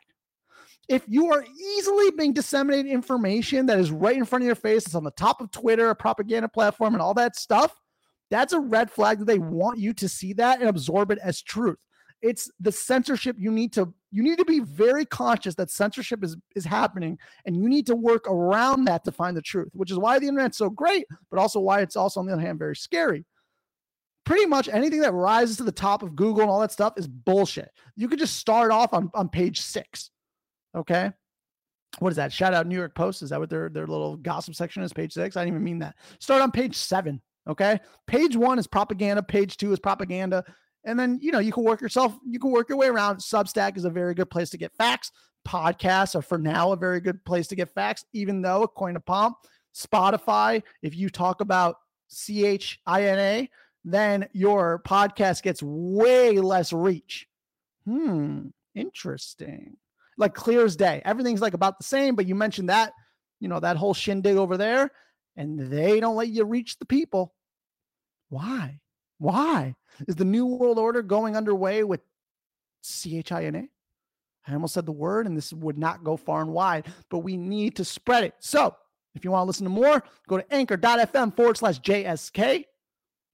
If 0.88 1.04
you 1.06 1.32
are 1.32 1.44
easily 1.44 2.10
being 2.10 2.32
disseminated 2.32 2.90
information 2.90 3.66
that 3.66 3.78
is 3.78 3.90
right 3.90 4.16
in 4.16 4.24
front 4.24 4.42
of 4.42 4.46
your 4.46 4.56
face, 4.56 4.84
it's 4.84 4.94
on 4.94 5.04
the 5.04 5.12
top 5.12 5.40
of 5.40 5.50
Twitter, 5.50 5.90
a 5.90 5.94
propaganda 5.94 6.48
platform, 6.48 6.94
and 6.94 7.02
all 7.02 7.14
that 7.14 7.36
stuff, 7.36 7.74
that's 8.30 8.52
a 8.52 8.60
red 8.60 8.90
flag 8.90 9.20
that 9.20 9.26
they 9.26 9.38
want 9.38 9.78
you 9.78 9.92
to 9.94 10.08
see 10.08 10.32
that 10.34 10.60
and 10.60 10.68
absorb 10.68 11.10
it 11.10 11.18
as 11.22 11.40
truth 11.40 11.78
it's 12.22 12.50
the 12.60 12.72
censorship 12.72 13.36
you 13.38 13.50
need 13.50 13.72
to 13.72 13.92
you 14.12 14.22
need 14.22 14.38
to 14.38 14.44
be 14.44 14.60
very 14.60 15.04
conscious 15.04 15.54
that 15.56 15.70
censorship 15.70 16.22
is 16.22 16.36
is 16.54 16.64
happening 16.64 17.18
and 17.44 17.56
you 17.56 17.68
need 17.68 17.86
to 17.86 17.96
work 17.96 18.28
around 18.28 18.84
that 18.84 19.04
to 19.04 19.12
find 19.12 19.36
the 19.36 19.42
truth 19.42 19.70
which 19.74 19.90
is 19.90 19.98
why 19.98 20.18
the 20.18 20.28
internet's 20.28 20.58
so 20.58 20.70
great 20.70 21.04
but 21.30 21.38
also 21.38 21.60
why 21.60 21.80
it's 21.80 21.96
also 21.96 22.20
on 22.20 22.26
the 22.26 22.32
other 22.32 22.42
hand 22.42 22.58
very 22.58 22.76
scary. 22.76 23.24
Pretty 24.24 24.46
much 24.46 24.68
anything 24.68 25.00
that 25.00 25.12
rises 25.12 25.56
to 25.56 25.64
the 25.64 25.72
top 25.72 26.04
of 26.04 26.14
google 26.14 26.42
and 26.42 26.50
all 26.50 26.60
that 26.60 26.70
stuff 26.70 26.94
is 26.96 27.08
bullshit. 27.08 27.70
You 27.96 28.08
could 28.08 28.20
just 28.20 28.36
start 28.36 28.70
off 28.70 28.94
on, 28.94 29.10
on 29.14 29.28
page 29.28 29.60
six 29.60 30.10
okay? 30.74 31.10
What 31.98 32.10
is 32.10 32.16
that? 32.16 32.32
Shout 32.32 32.54
out 32.54 32.66
new 32.66 32.76
york 32.76 32.94
post? 32.94 33.22
Is 33.22 33.30
that 33.30 33.40
what 33.40 33.50
their 33.50 33.68
their 33.68 33.86
little 33.86 34.16
gossip 34.16 34.54
section 34.54 34.82
is? 34.82 34.92
Page 34.92 35.12
six? 35.12 35.36
I 35.36 35.40
didn't 35.40 35.56
even 35.56 35.64
mean 35.64 35.80
that. 35.80 35.96
Start 36.20 36.40
on 36.40 36.52
page 36.52 36.76
seven 36.76 37.20
okay? 37.48 37.80
Page 38.06 38.36
one 38.36 38.60
is 38.60 38.68
propaganda 38.68 39.22
page 39.22 39.56
two 39.56 39.72
is 39.72 39.80
propaganda 39.80 40.44
and 40.84 40.98
then, 40.98 41.18
you 41.22 41.32
know, 41.32 41.38
you 41.38 41.52
can 41.52 41.64
work 41.64 41.80
yourself, 41.80 42.16
you 42.26 42.38
can 42.38 42.50
work 42.50 42.68
your 42.68 42.78
way 42.78 42.88
around. 42.88 43.18
Substack 43.18 43.76
is 43.76 43.84
a 43.84 43.90
very 43.90 44.14
good 44.14 44.30
place 44.30 44.50
to 44.50 44.58
get 44.58 44.74
facts. 44.74 45.12
Podcasts 45.46 46.14
are 46.14 46.22
for 46.22 46.38
now 46.38 46.72
a 46.72 46.76
very 46.76 47.00
good 47.00 47.24
place 47.24 47.46
to 47.48 47.56
get 47.56 47.74
facts, 47.74 48.04
even 48.12 48.42
though, 48.42 48.62
according 48.62 48.94
to 48.94 49.00
Pomp, 49.00 49.36
Spotify, 49.74 50.62
if 50.82 50.94
you 50.94 51.10
talk 51.10 51.40
about 51.40 51.76
C 52.08 52.44
H 52.44 52.78
I 52.86 53.04
N 53.04 53.18
A, 53.18 53.50
then 53.84 54.28
your 54.32 54.82
podcast 54.86 55.42
gets 55.42 55.62
way 55.62 56.38
less 56.38 56.72
reach. 56.72 57.26
Hmm, 57.86 58.48
interesting. 58.74 59.76
Like 60.18 60.34
clear 60.34 60.64
as 60.64 60.76
day. 60.76 61.02
Everything's 61.04 61.40
like 61.40 61.54
about 61.54 61.78
the 61.78 61.84
same, 61.84 62.14
but 62.14 62.26
you 62.26 62.34
mentioned 62.34 62.68
that, 62.68 62.92
you 63.40 63.48
know, 63.48 63.58
that 63.58 63.76
whole 63.76 63.94
shindig 63.94 64.36
over 64.36 64.56
there, 64.56 64.90
and 65.36 65.58
they 65.58 65.98
don't 65.98 66.16
let 66.16 66.28
you 66.28 66.44
reach 66.44 66.78
the 66.78 66.86
people. 66.86 67.34
Why? 68.28 68.78
Why? 69.22 69.76
Is 70.08 70.16
the 70.16 70.24
New 70.24 70.46
World 70.46 70.80
Order 70.80 71.00
going 71.00 71.36
underway 71.36 71.84
with 71.84 72.00
CHINA? 72.82 73.68
I 74.48 74.52
almost 74.52 74.74
said 74.74 74.84
the 74.84 74.90
word, 74.90 75.26
and 75.26 75.36
this 75.36 75.52
would 75.52 75.78
not 75.78 76.02
go 76.02 76.16
far 76.16 76.40
and 76.40 76.50
wide, 76.52 76.86
but 77.08 77.18
we 77.20 77.36
need 77.36 77.76
to 77.76 77.84
spread 77.84 78.24
it. 78.24 78.34
So 78.40 78.74
if 79.14 79.24
you 79.24 79.30
want 79.30 79.42
to 79.42 79.46
listen 79.46 79.62
to 79.62 79.70
more, 79.70 80.02
go 80.26 80.38
to 80.38 80.52
anchor.fm 80.52 81.36
forward 81.36 81.56
slash 81.56 81.80
JSK 81.80 82.64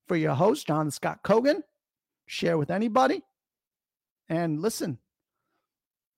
for 0.06 0.16
your 0.16 0.34
host, 0.34 0.66
John 0.66 0.90
Scott 0.90 1.20
Cogan. 1.22 1.64
Share 2.26 2.58
with 2.58 2.70
anybody. 2.70 3.22
And 4.28 4.60
listen, 4.60 4.98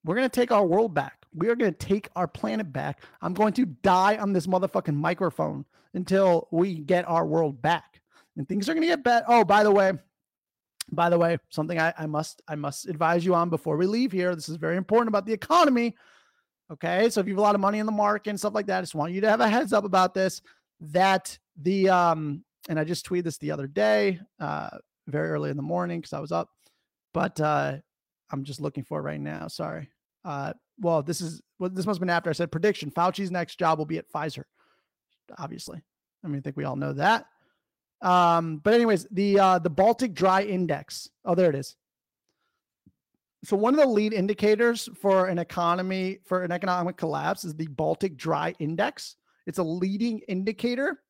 we're 0.05 0.17
going 0.17 0.29
to 0.29 0.35
take 0.35 0.51
our 0.51 0.67
world 0.67 0.95
back. 0.95 1.27
We 1.33 1.49
are 1.49 1.55
going 1.55 1.73
to 1.73 1.87
take 1.87 2.09
our 2.17 2.27
planet 2.27 2.73
back. 2.73 3.05
I'm 3.23 3.35
going 3.35 3.53
to 3.53 3.67
die 3.67 4.17
on 4.17 4.33
this 4.33 4.49
motherfucking 4.49 4.97
microphone 4.97 5.65
until 5.95 6.49
we 6.51 6.75
get 6.75 7.09
our 7.09 7.25
world 7.25 7.63
back 7.63 8.00
and 8.41 8.49
things 8.49 8.71
are 8.71 8.75
going 8.75 8.81
to 8.81 8.89
get 8.89 9.05
better. 9.05 9.27
Oh, 9.29 9.45
by 9.45 9.63
the 9.63 9.71
way, 9.71 9.93
by 10.91 11.11
the 11.11 11.19
way, 11.19 11.37
something 11.51 11.79
I, 11.79 11.93
I 11.99 12.07
must 12.07 12.41
I 12.49 12.55
must 12.55 12.89
advise 12.89 13.23
you 13.23 13.35
on 13.35 13.51
before 13.51 13.77
we 13.77 13.87
leave 13.87 14.11
here. 14.11 14.35
This 14.35 14.49
is 14.49 14.57
very 14.57 14.79
important 14.79 15.09
about 15.09 15.27
the 15.27 15.33
economy. 15.35 15.95
Okay, 16.73 17.11
so 17.11 17.21
if 17.21 17.27
you 17.27 17.35
have 17.35 17.39
a 17.39 17.43
lot 17.43 17.55
of 17.55 17.61
money 17.61 17.81
in 17.81 17.87
the 17.87 17.93
market 17.93 18.31
and 18.31 18.39
stuff 18.39 18.55
like 18.55 18.67
that, 18.67 18.79
I 18.79 18.81
just 18.81 18.95
want 18.95 19.13
you 19.13 19.21
to 19.21 19.29
have 19.29 19.43
a 19.43 19.49
heads 19.49 19.75
up 19.75 19.85
about 19.85 20.15
this. 20.15 20.41
That 20.81 21.39
the 21.61 21.91
um, 21.91 22.43
and 22.71 22.81
I 22.81 22.85
just 22.85 23.07
tweeted 23.07 23.25
this 23.25 23.37
the 23.37 23.51
other 23.51 23.67
day, 23.67 24.19
uh, 24.41 24.71
very 25.07 25.29
early 25.29 25.51
in 25.51 25.59
the 25.59 25.63
morning 25.63 26.01
because 26.01 26.15
I 26.15 26.21
was 26.21 26.33
up, 26.33 26.49
but 27.13 27.39
uh, 27.43 27.77
I'm 28.31 28.43
just 28.43 28.63
looking 28.63 28.85
for 28.85 29.01
it 29.01 29.03
right 29.03 29.21
now. 29.21 29.49
Sorry. 29.49 29.91
Uh, 30.25 30.55
well, 30.79 31.03
this 31.03 31.21
is 31.21 31.43
well, 31.59 31.69
this 31.69 31.85
must 31.85 31.99
have 31.99 32.01
been 32.01 32.09
after 32.09 32.31
I 32.31 32.33
said 32.33 32.51
prediction. 32.51 32.91
Fauci's 32.91 33.31
next 33.31 33.59
job 33.59 33.77
will 33.77 33.85
be 33.85 33.99
at 33.99 34.11
Pfizer. 34.11 34.45
Obviously, 35.37 35.83
I 36.25 36.29
mean, 36.29 36.39
I 36.39 36.41
think 36.41 36.57
we 36.57 36.65
all 36.65 36.77
know 36.77 36.95
that. 36.95 37.27
Um, 38.03 38.59
but 38.59 38.75
anyways, 38.75 39.07
the 39.11 39.39
uh, 39.39 39.59
the 39.59 39.71
Baltic 39.71 40.15
Dry 40.15 40.43
Index. 40.43 41.09
Oh, 41.25 41.35
there 41.35 41.51
it 41.51 41.57
is. 41.57 41.77
So 43.45 43.57
one 43.57 43.75
of 43.75 43.81
the 43.81 43.87
lead 43.87 44.13
indicators 44.13 44.89
for 45.01 45.29
an 45.29 45.39
economy 45.39 46.19
for 46.25 46.43
an 46.43 46.53
economic 46.53 46.97
collapse 46.97 47.45
is 47.45 47.55
the 47.55 47.69
Baltic 47.69 48.17
Dry 48.17 48.55
Index. 48.59 49.17
It's 49.47 49.59
a 49.59 49.63
leading 49.63 50.21
indicator, 50.29 51.01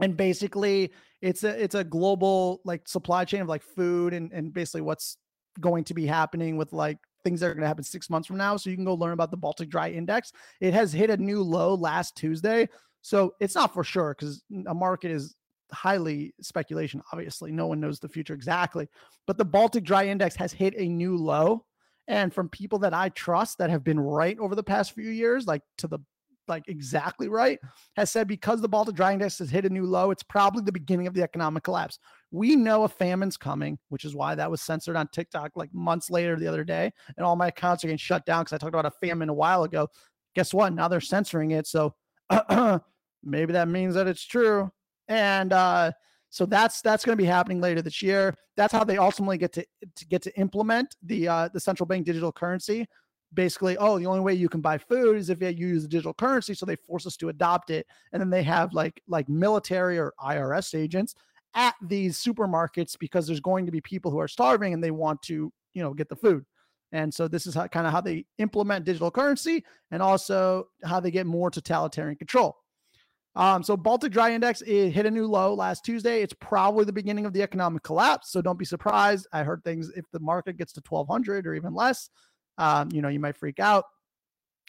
and 0.00 0.16
basically, 0.16 0.92
it's 1.20 1.44
a 1.44 1.62
it's 1.62 1.74
a 1.74 1.84
global 1.84 2.60
like 2.64 2.88
supply 2.88 3.24
chain 3.24 3.42
of 3.42 3.48
like 3.48 3.62
food 3.62 4.12
and 4.12 4.32
and 4.32 4.52
basically 4.52 4.82
what's 4.82 5.16
going 5.60 5.84
to 5.84 5.94
be 5.94 6.06
happening 6.06 6.56
with 6.56 6.72
like 6.72 6.98
things 7.24 7.40
that 7.40 7.46
are 7.46 7.54
going 7.54 7.62
to 7.62 7.68
happen 7.68 7.84
six 7.84 8.08
months 8.08 8.26
from 8.26 8.36
now. 8.36 8.56
So 8.56 8.70
you 8.70 8.76
can 8.76 8.84
go 8.84 8.94
learn 8.94 9.12
about 9.12 9.30
the 9.30 9.36
Baltic 9.36 9.68
Dry 9.68 9.90
Index. 9.90 10.32
It 10.60 10.72
has 10.72 10.92
hit 10.92 11.10
a 11.10 11.16
new 11.16 11.42
low 11.42 11.74
last 11.74 12.16
Tuesday. 12.16 12.68
So 13.02 13.34
it's 13.40 13.54
not 13.54 13.72
for 13.72 13.84
sure 13.84 14.14
because 14.18 14.42
a 14.66 14.74
market 14.74 15.10
is 15.10 15.34
highly 15.72 16.34
speculation. 16.40 17.02
Obviously, 17.12 17.52
no 17.52 17.66
one 17.66 17.80
knows 17.80 17.98
the 17.98 18.08
future 18.08 18.34
exactly, 18.34 18.88
but 19.26 19.38
the 19.38 19.44
Baltic 19.44 19.84
Dry 19.84 20.06
Index 20.06 20.36
has 20.36 20.52
hit 20.52 20.74
a 20.76 20.88
new 20.88 21.16
low. 21.16 21.64
And 22.08 22.34
from 22.34 22.48
people 22.48 22.78
that 22.80 22.94
I 22.94 23.10
trust 23.10 23.58
that 23.58 23.70
have 23.70 23.84
been 23.84 24.00
right 24.00 24.36
over 24.40 24.54
the 24.56 24.62
past 24.64 24.92
few 24.92 25.10
years, 25.10 25.46
like 25.46 25.62
to 25.78 25.86
the 25.86 26.00
like 26.48 26.64
exactly 26.68 27.28
right, 27.28 27.58
has 27.96 28.10
said 28.10 28.26
because 28.26 28.60
the 28.60 28.68
Baltic 28.68 28.96
Dry 28.96 29.12
Index 29.12 29.38
has 29.38 29.48
hit 29.48 29.64
a 29.64 29.70
new 29.70 29.84
low, 29.84 30.10
it's 30.10 30.24
probably 30.24 30.62
the 30.62 30.72
beginning 30.72 31.06
of 31.06 31.14
the 31.14 31.22
economic 31.22 31.62
collapse. 31.62 31.98
We 32.32 32.56
know 32.56 32.82
a 32.82 32.88
famine's 32.88 33.36
coming, 33.36 33.78
which 33.88 34.04
is 34.04 34.14
why 34.14 34.34
that 34.34 34.50
was 34.50 34.60
censored 34.60 34.96
on 34.96 35.08
TikTok 35.08 35.52
like 35.54 35.72
months 35.72 36.10
later 36.10 36.36
the 36.36 36.48
other 36.48 36.64
day. 36.64 36.92
And 37.16 37.24
all 37.24 37.36
my 37.36 37.48
accounts 37.48 37.84
are 37.84 37.86
getting 37.86 37.98
shut 37.98 38.26
down 38.26 38.42
because 38.42 38.52
I 38.54 38.58
talked 38.58 38.74
about 38.74 38.86
a 38.86 39.06
famine 39.06 39.28
a 39.28 39.34
while 39.34 39.62
ago. 39.62 39.88
Guess 40.34 40.52
what? 40.52 40.72
Now 40.72 40.88
they're 40.88 41.00
censoring 41.00 41.52
it. 41.52 41.66
So 41.66 41.94
maybe 43.22 43.52
that 43.52 43.68
means 43.68 43.94
that 43.94 44.08
it's 44.08 44.26
true 44.26 44.70
and 45.10 45.52
uh, 45.52 45.92
so 46.30 46.46
that's 46.46 46.80
that's 46.80 47.04
going 47.04 47.18
to 47.18 47.22
be 47.22 47.26
happening 47.26 47.60
later 47.60 47.82
this 47.82 48.00
year. 48.00 48.34
That's 48.56 48.72
how 48.72 48.84
they 48.84 48.96
ultimately 48.96 49.36
get 49.36 49.52
to, 49.54 49.66
to 49.96 50.06
get 50.06 50.22
to 50.22 50.38
implement 50.38 50.96
the 51.02 51.28
uh, 51.28 51.48
the 51.52 51.60
central 51.60 51.86
bank 51.86 52.06
digital 52.06 52.32
currency. 52.32 52.86
Basically, 53.34 53.76
oh, 53.76 53.98
the 53.98 54.06
only 54.06 54.20
way 54.20 54.34
you 54.34 54.48
can 54.48 54.60
buy 54.60 54.78
food 54.78 55.16
is 55.16 55.28
if 55.30 55.40
you 55.40 55.48
use 55.48 55.86
digital 55.86 56.14
currency. 56.14 56.54
So 56.54 56.66
they 56.66 56.76
force 56.76 57.06
us 57.06 57.16
to 57.18 57.28
adopt 57.28 57.70
it, 57.70 57.86
and 58.12 58.20
then 58.20 58.30
they 58.30 58.44
have 58.44 58.72
like 58.72 59.02
like 59.08 59.28
military 59.28 59.98
or 59.98 60.14
IRS 60.20 60.74
agents 60.74 61.14
at 61.54 61.74
these 61.82 62.16
supermarkets 62.16 62.96
because 62.98 63.26
there's 63.26 63.40
going 63.40 63.66
to 63.66 63.72
be 63.72 63.80
people 63.80 64.10
who 64.10 64.20
are 64.20 64.28
starving 64.28 64.72
and 64.72 64.82
they 64.82 64.92
want 64.92 65.20
to, 65.22 65.52
you 65.74 65.82
know, 65.82 65.92
get 65.92 66.08
the 66.08 66.14
food. 66.14 66.44
And 66.92 67.12
so 67.12 67.26
this 67.26 67.46
is 67.46 67.54
how, 67.54 67.66
kind 67.66 67.86
of 67.86 67.92
how 67.92 68.00
they 68.00 68.24
implement 68.38 68.84
digital 68.84 69.10
currency 69.10 69.64
and 69.90 70.00
also 70.00 70.68
how 70.84 71.00
they 71.00 71.10
get 71.10 71.26
more 71.26 71.50
totalitarian 71.50 72.16
control. 72.16 72.59
Um, 73.36 73.62
so 73.62 73.76
Baltic 73.76 74.12
Dry 74.12 74.32
Index 74.32 74.60
it 74.62 74.90
hit 74.90 75.06
a 75.06 75.10
new 75.10 75.26
low 75.26 75.54
last 75.54 75.84
Tuesday. 75.84 76.22
It's 76.22 76.34
probably 76.40 76.84
the 76.84 76.92
beginning 76.92 77.26
of 77.26 77.32
the 77.32 77.42
economic 77.42 77.82
collapse. 77.82 78.32
So 78.32 78.42
don't 78.42 78.58
be 78.58 78.64
surprised. 78.64 79.26
I 79.32 79.44
heard 79.44 79.62
things 79.62 79.90
if 79.96 80.04
the 80.12 80.20
market 80.20 80.56
gets 80.56 80.72
to 80.74 80.82
1200 80.86 81.46
or 81.46 81.54
even 81.54 81.74
less, 81.74 82.10
um, 82.58 82.90
you 82.92 83.02
know, 83.02 83.08
you 83.08 83.20
might 83.20 83.36
freak 83.36 83.60
out. 83.60 83.84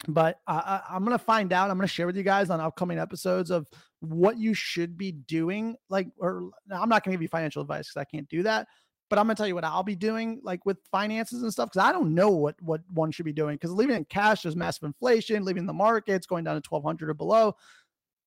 But 0.08 0.40
uh, 0.46 0.80
I'm 0.88 1.04
going 1.04 1.16
to 1.16 1.24
find 1.24 1.52
out. 1.52 1.70
I'm 1.70 1.76
going 1.76 1.86
to 1.86 1.92
share 1.92 2.06
with 2.06 2.16
you 2.16 2.22
guys 2.22 2.50
on 2.50 2.60
upcoming 2.60 2.98
episodes 2.98 3.50
of 3.50 3.68
what 4.00 4.36
you 4.36 4.52
should 4.54 4.96
be 4.96 5.12
doing. 5.12 5.76
Like, 5.88 6.08
or 6.18 6.50
I'm 6.70 6.88
not 6.88 7.04
going 7.04 7.12
to 7.12 7.16
give 7.16 7.22
you 7.22 7.28
financial 7.28 7.62
advice 7.62 7.88
because 7.88 8.00
I 8.00 8.04
can't 8.04 8.28
do 8.28 8.42
that. 8.42 8.66
But 9.10 9.18
I'm 9.18 9.26
going 9.26 9.36
to 9.36 9.40
tell 9.40 9.46
you 9.46 9.54
what 9.54 9.64
I'll 9.64 9.82
be 9.82 9.94
doing, 9.94 10.40
like 10.42 10.64
with 10.64 10.78
finances 10.90 11.42
and 11.42 11.52
stuff, 11.52 11.68
because 11.70 11.86
I 11.86 11.92
don't 11.92 12.14
know 12.14 12.30
what 12.30 12.60
what 12.62 12.80
one 12.94 13.12
should 13.12 13.26
be 13.26 13.32
doing. 13.32 13.56
Because 13.56 13.70
leaving 13.70 13.94
in 13.94 14.06
cash, 14.06 14.42
there's 14.42 14.56
massive 14.56 14.84
inflation. 14.84 15.44
Leaving 15.44 15.66
the 15.66 15.72
markets 15.72 16.26
going 16.26 16.44
down 16.44 16.60
to 16.60 16.66
1200 16.68 17.10
or 17.10 17.14
below 17.14 17.54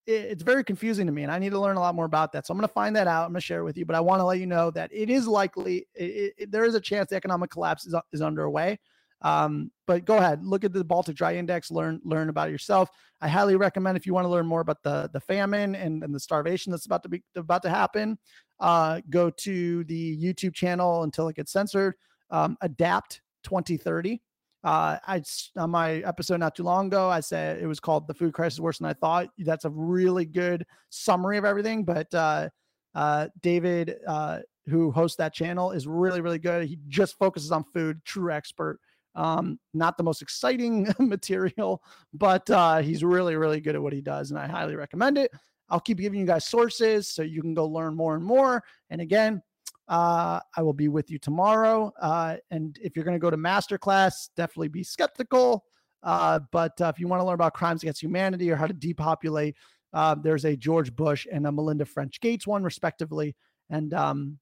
it's 0.08 0.44
very 0.44 0.64
confusing 0.64 1.06
to 1.08 1.12
me 1.12 1.24
and 1.24 1.32
I 1.32 1.40
need 1.40 1.52
to 1.52 1.60
learn 1.60 1.78
a 1.78 1.80
lot 1.80 1.96
more 1.96 2.06
about 2.06 2.32
that. 2.34 2.46
So 2.46 2.52
I'm 2.52 2.58
going 2.58 2.68
to 2.68 2.74
find 2.74 2.96
that 2.96 3.08
out. 3.08 3.26
I'm 3.26 3.32
going 3.32 3.42
to 3.42 3.46
share 3.46 3.62
it 3.62 3.64
with 3.64 3.78
you, 3.78 3.86
but 3.86 3.96
I 3.96 4.00
want 4.00 4.20
to 4.20 4.26
let 4.26 4.40
you 4.40 4.46
know 4.46 4.70
that 4.72 4.92
it 4.94 5.10
is 5.10 5.28
likely, 5.28 5.88
it, 5.96 6.34
it, 6.38 6.52
there 6.52 6.66
is 6.66 6.76
a 6.76 6.80
chance 6.80 7.10
the 7.10 7.16
economic 7.16 7.50
collapse 7.50 7.86
is, 7.86 7.96
is 8.14 8.22
underway. 8.22 8.80
Um, 9.22 9.72
but 9.88 10.06
go 10.06 10.18
ahead, 10.18 10.46
look 10.46 10.64
at 10.64 10.74
the 10.74 10.84
Baltic 10.84 11.16
Dry 11.16 11.36
Index, 11.36 11.72
learn 11.72 12.00
learn 12.04 12.30
about 12.30 12.52
yourself. 12.52 12.90
I 13.22 13.28
highly 13.28 13.56
recommend 13.56 13.98
if 13.98 14.06
you 14.06 14.14
want 14.14 14.26
to 14.26 14.30
learn 14.30 14.46
more 14.46 14.62
about 14.62 14.84
the 14.84 15.10
the 15.14 15.22
famine 15.22 15.74
and, 15.74 16.04
and 16.04 16.14
the 16.14 16.20
starvation 16.20 16.72
that's 16.72 16.86
about 16.86 17.02
to 17.04 17.10
be 17.10 17.24
about 17.36 17.64
to 17.64 17.70
happen, 17.70 18.20
uh, 18.60 19.02
go 19.10 19.30
to 19.30 19.84
the 19.86 20.18
YouTube 20.22 20.54
channel 20.54 21.04
until 21.04 21.28
it 21.28 21.38
gets 21.38 21.52
censored. 21.52 21.96
Um, 22.30 22.58
Adapt 22.62 23.22
2030. 23.44 24.22
Uh, 24.66 24.98
I 25.06 25.22
on 25.58 25.70
my 25.70 25.98
episode 25.98 26.38
not 26.38 26.56
too 26.56 26.64
long 26.64 26.88
ago, 26.88 27.08
I 27.08 27.20
said 27.20 27.62
it 27.62 27.68
was 27.68 27.80
called 27.80 28.08
"The 28.08 28.16
Food 28.16 28.34
Crisis 28.34 28.60
Worse 28.60 28.80
Than 28.80 28.88
I 28.88 28.94
Thought." 28.94 29.30
That's 29.38 29.66
a 29.66 29.70
really 29.70 30.26
good 30.26 30.66
summary 30.90 31.38
of 31.38 31.46
everything. 31.46 31.86
But 31.86 32.12
uh, 32.16 32.50
uh, 32.96 33.28
David, 33.44 33.98
uh, 34.08 34.40
who 34.68 34.90
hosts 34.90 35.18
that 35.18 35.36
channel, 35.36 35.72
is 35.72 35.86
really 35.86 36.20
really 36.20 36.40
good. 36.40 36.68
He 36.68 36.80
just 36.88 37.16
focuses 37.20 37.52
on 37.52 37.64
food, 37.64 38.04
true 38.06 38.32
expert. 38.32 38.80
Um, 39.14 39.60
not 39.76 39.98
the 39.98 40.04
most 40.04 40.24
exciting 40.24 40.88
material, 41.00 41.84
but 42.12 42.50
uh, 42.50 42.80
he's 42.80 43.04
really 43.04 43.36
really 43.36 43.62
good 43.62 43.76
at 43.76 43.84
what 43.84 43.94
he 43.94 44.02
does, 44.02 44.32
and 44.32 44.40
I 44.40 44.48
highly 44.48 44.76
recommend 44.76 45.20
it. 45.20 45.32
I'll 45.70 45.80
keep 45.80 46.00
giving 46.00 46.20
you 46.20 46.26
guys 46.26 46.46
sources 46.46 47.08
so 47.08 47.22
you 47.22 47.42
can 47.42 47.54
go 47.54 47.68
learn 47.68 47.96
more 47.96 48.16
and 48.16 48.24
more. 48.24 48.64
And 48.90 49.00
again, 49.00 49.44
uh, 49.88 50.40
I 50.56 50.62
will 50.62 50.74
be 50.74 50.88
with 50.88 51.12
you 51.12 51.20
tomorrow. 51.20 51.94
Uh, 52.00 52.38
and 52.52 52.78
if 52.82 52.96
you're 52.96 53.06
going 53.06 53.16
to 53.16 53.22
go 53.22 53.30
to 53.30 53.38
masterclass, 53.38 54.30
definitely 54.36 54.70
be 54.70 54.84
skeptical. 54.84 55.66
Uh, 56.04 56.40
but 56.52 56.80
uh, 56.82 56.92
if 56.94 57.00
you 57.00 57.08
want 57.08 57.22
to 57.22 57.26
learn 57.26 57.36
about 57.36 57.54
crimes 57.54 57.84
against 57.84 58.02
humanity 58.02 58.52
or 58.52 58.56
how 58.56 58.68
to 58.68 58.74
depopulate, 58.74 59.56
uh, 59.94 60.16
there's 60.16 60.46
a 60.46 60.56
George 60.56 60.96
Bush 60.96 61.26
and 61.32 61.48
a 61.48 61.52
Melinda 61.52 61.86
French 61.86 62.20
Gates 62.20 62.46
one, 62.46 62.64
respectively. 62.64 63.36
And 63.70 63.94
um, 63.94 64.40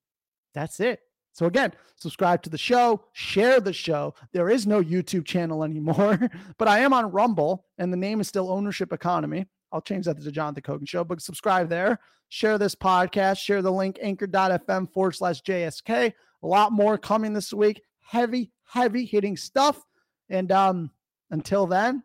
that's 0.54 0.80
it. 0.80 1.00
So 1.34 1.48
again, 1.48 1.74
subscribe 1.96 2.44
to 2.44 2.50
the 2.50 2.58
show, 2.58 3.04
share 3.14 3.60
the 3.60 3.74
show. 3.74 4.14
There 4.34 4.50
is 4.50 4.68
no 4.68 4.84
YouTube 4.84 5.26
channel 5.26 5.64
anymore, 5.64 6.20
but 6.58 6.68
I 6.68 6.80
am 6.80 6.94
on 6.94 7.12
Rumble, 7.12 7.66
and 7.80 7.92
the 7.92 7.98
name 7.98 8.22
is 8.22 8.28
still 8.28 8.52
Ownership 8.52 8.94
Economy. 8.94 9.48
I'll 9.74 9.82
change 9.82 10.06
that 10.06 10.18
to 10.18 10.24
the 10.24 10.32
Jonathan 10.32 10.62
Kogan 10.62 10.88
Show, 10.88 11.04
but 11.04 11.22
subscribe 11.22 11.68
there. 11.68 12.00
Share 12.30 12.58
this 12.58 12.76
podcast. 12.76 13.40
Share 13.40 13.62
the 13.62 13.72
link 13.72 13.98
anchor.fm 14.02 14.92
forward 14.92 15.14
slash 15.14 15.42
JSK. 15.42 16.14
A 16.44 16.48
lot 16.48 16.72
more 16.72 16.98
coming 16.98 17.34
this 17.34 17.52
week. 17.52 17.82
Heavy, 18.00 18.52
heavy 18.66 19.04
hitting 19.06 19.36
stuff. 19.36 19.84
And 20.30 20.52
um, 20.52 20.92
until 21.32 21.66
then, 21.66 22.04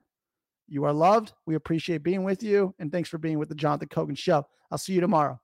you 0.66 0.84
are 0.84 0.92
loved. 0.92 1.32
We 1.46 1.54
appreciate 1.54 2.02
being 2.02 2.24
with 2.24 2.42
you. 2.42 2.74
And 2.78 2.90
thanks 2.90 3.08
for 3.08 3.18
being 3.18 3.38
with 3.38 3.50
the 3.50 3.54
Jonathan 3.54 3.88
Kogan 3.88 4.18
Show. 4.18 4.46
I'll 4.70 4.78
see 4.78 4.94
you 4.94 5.00
tomorrow. 5.00 5.40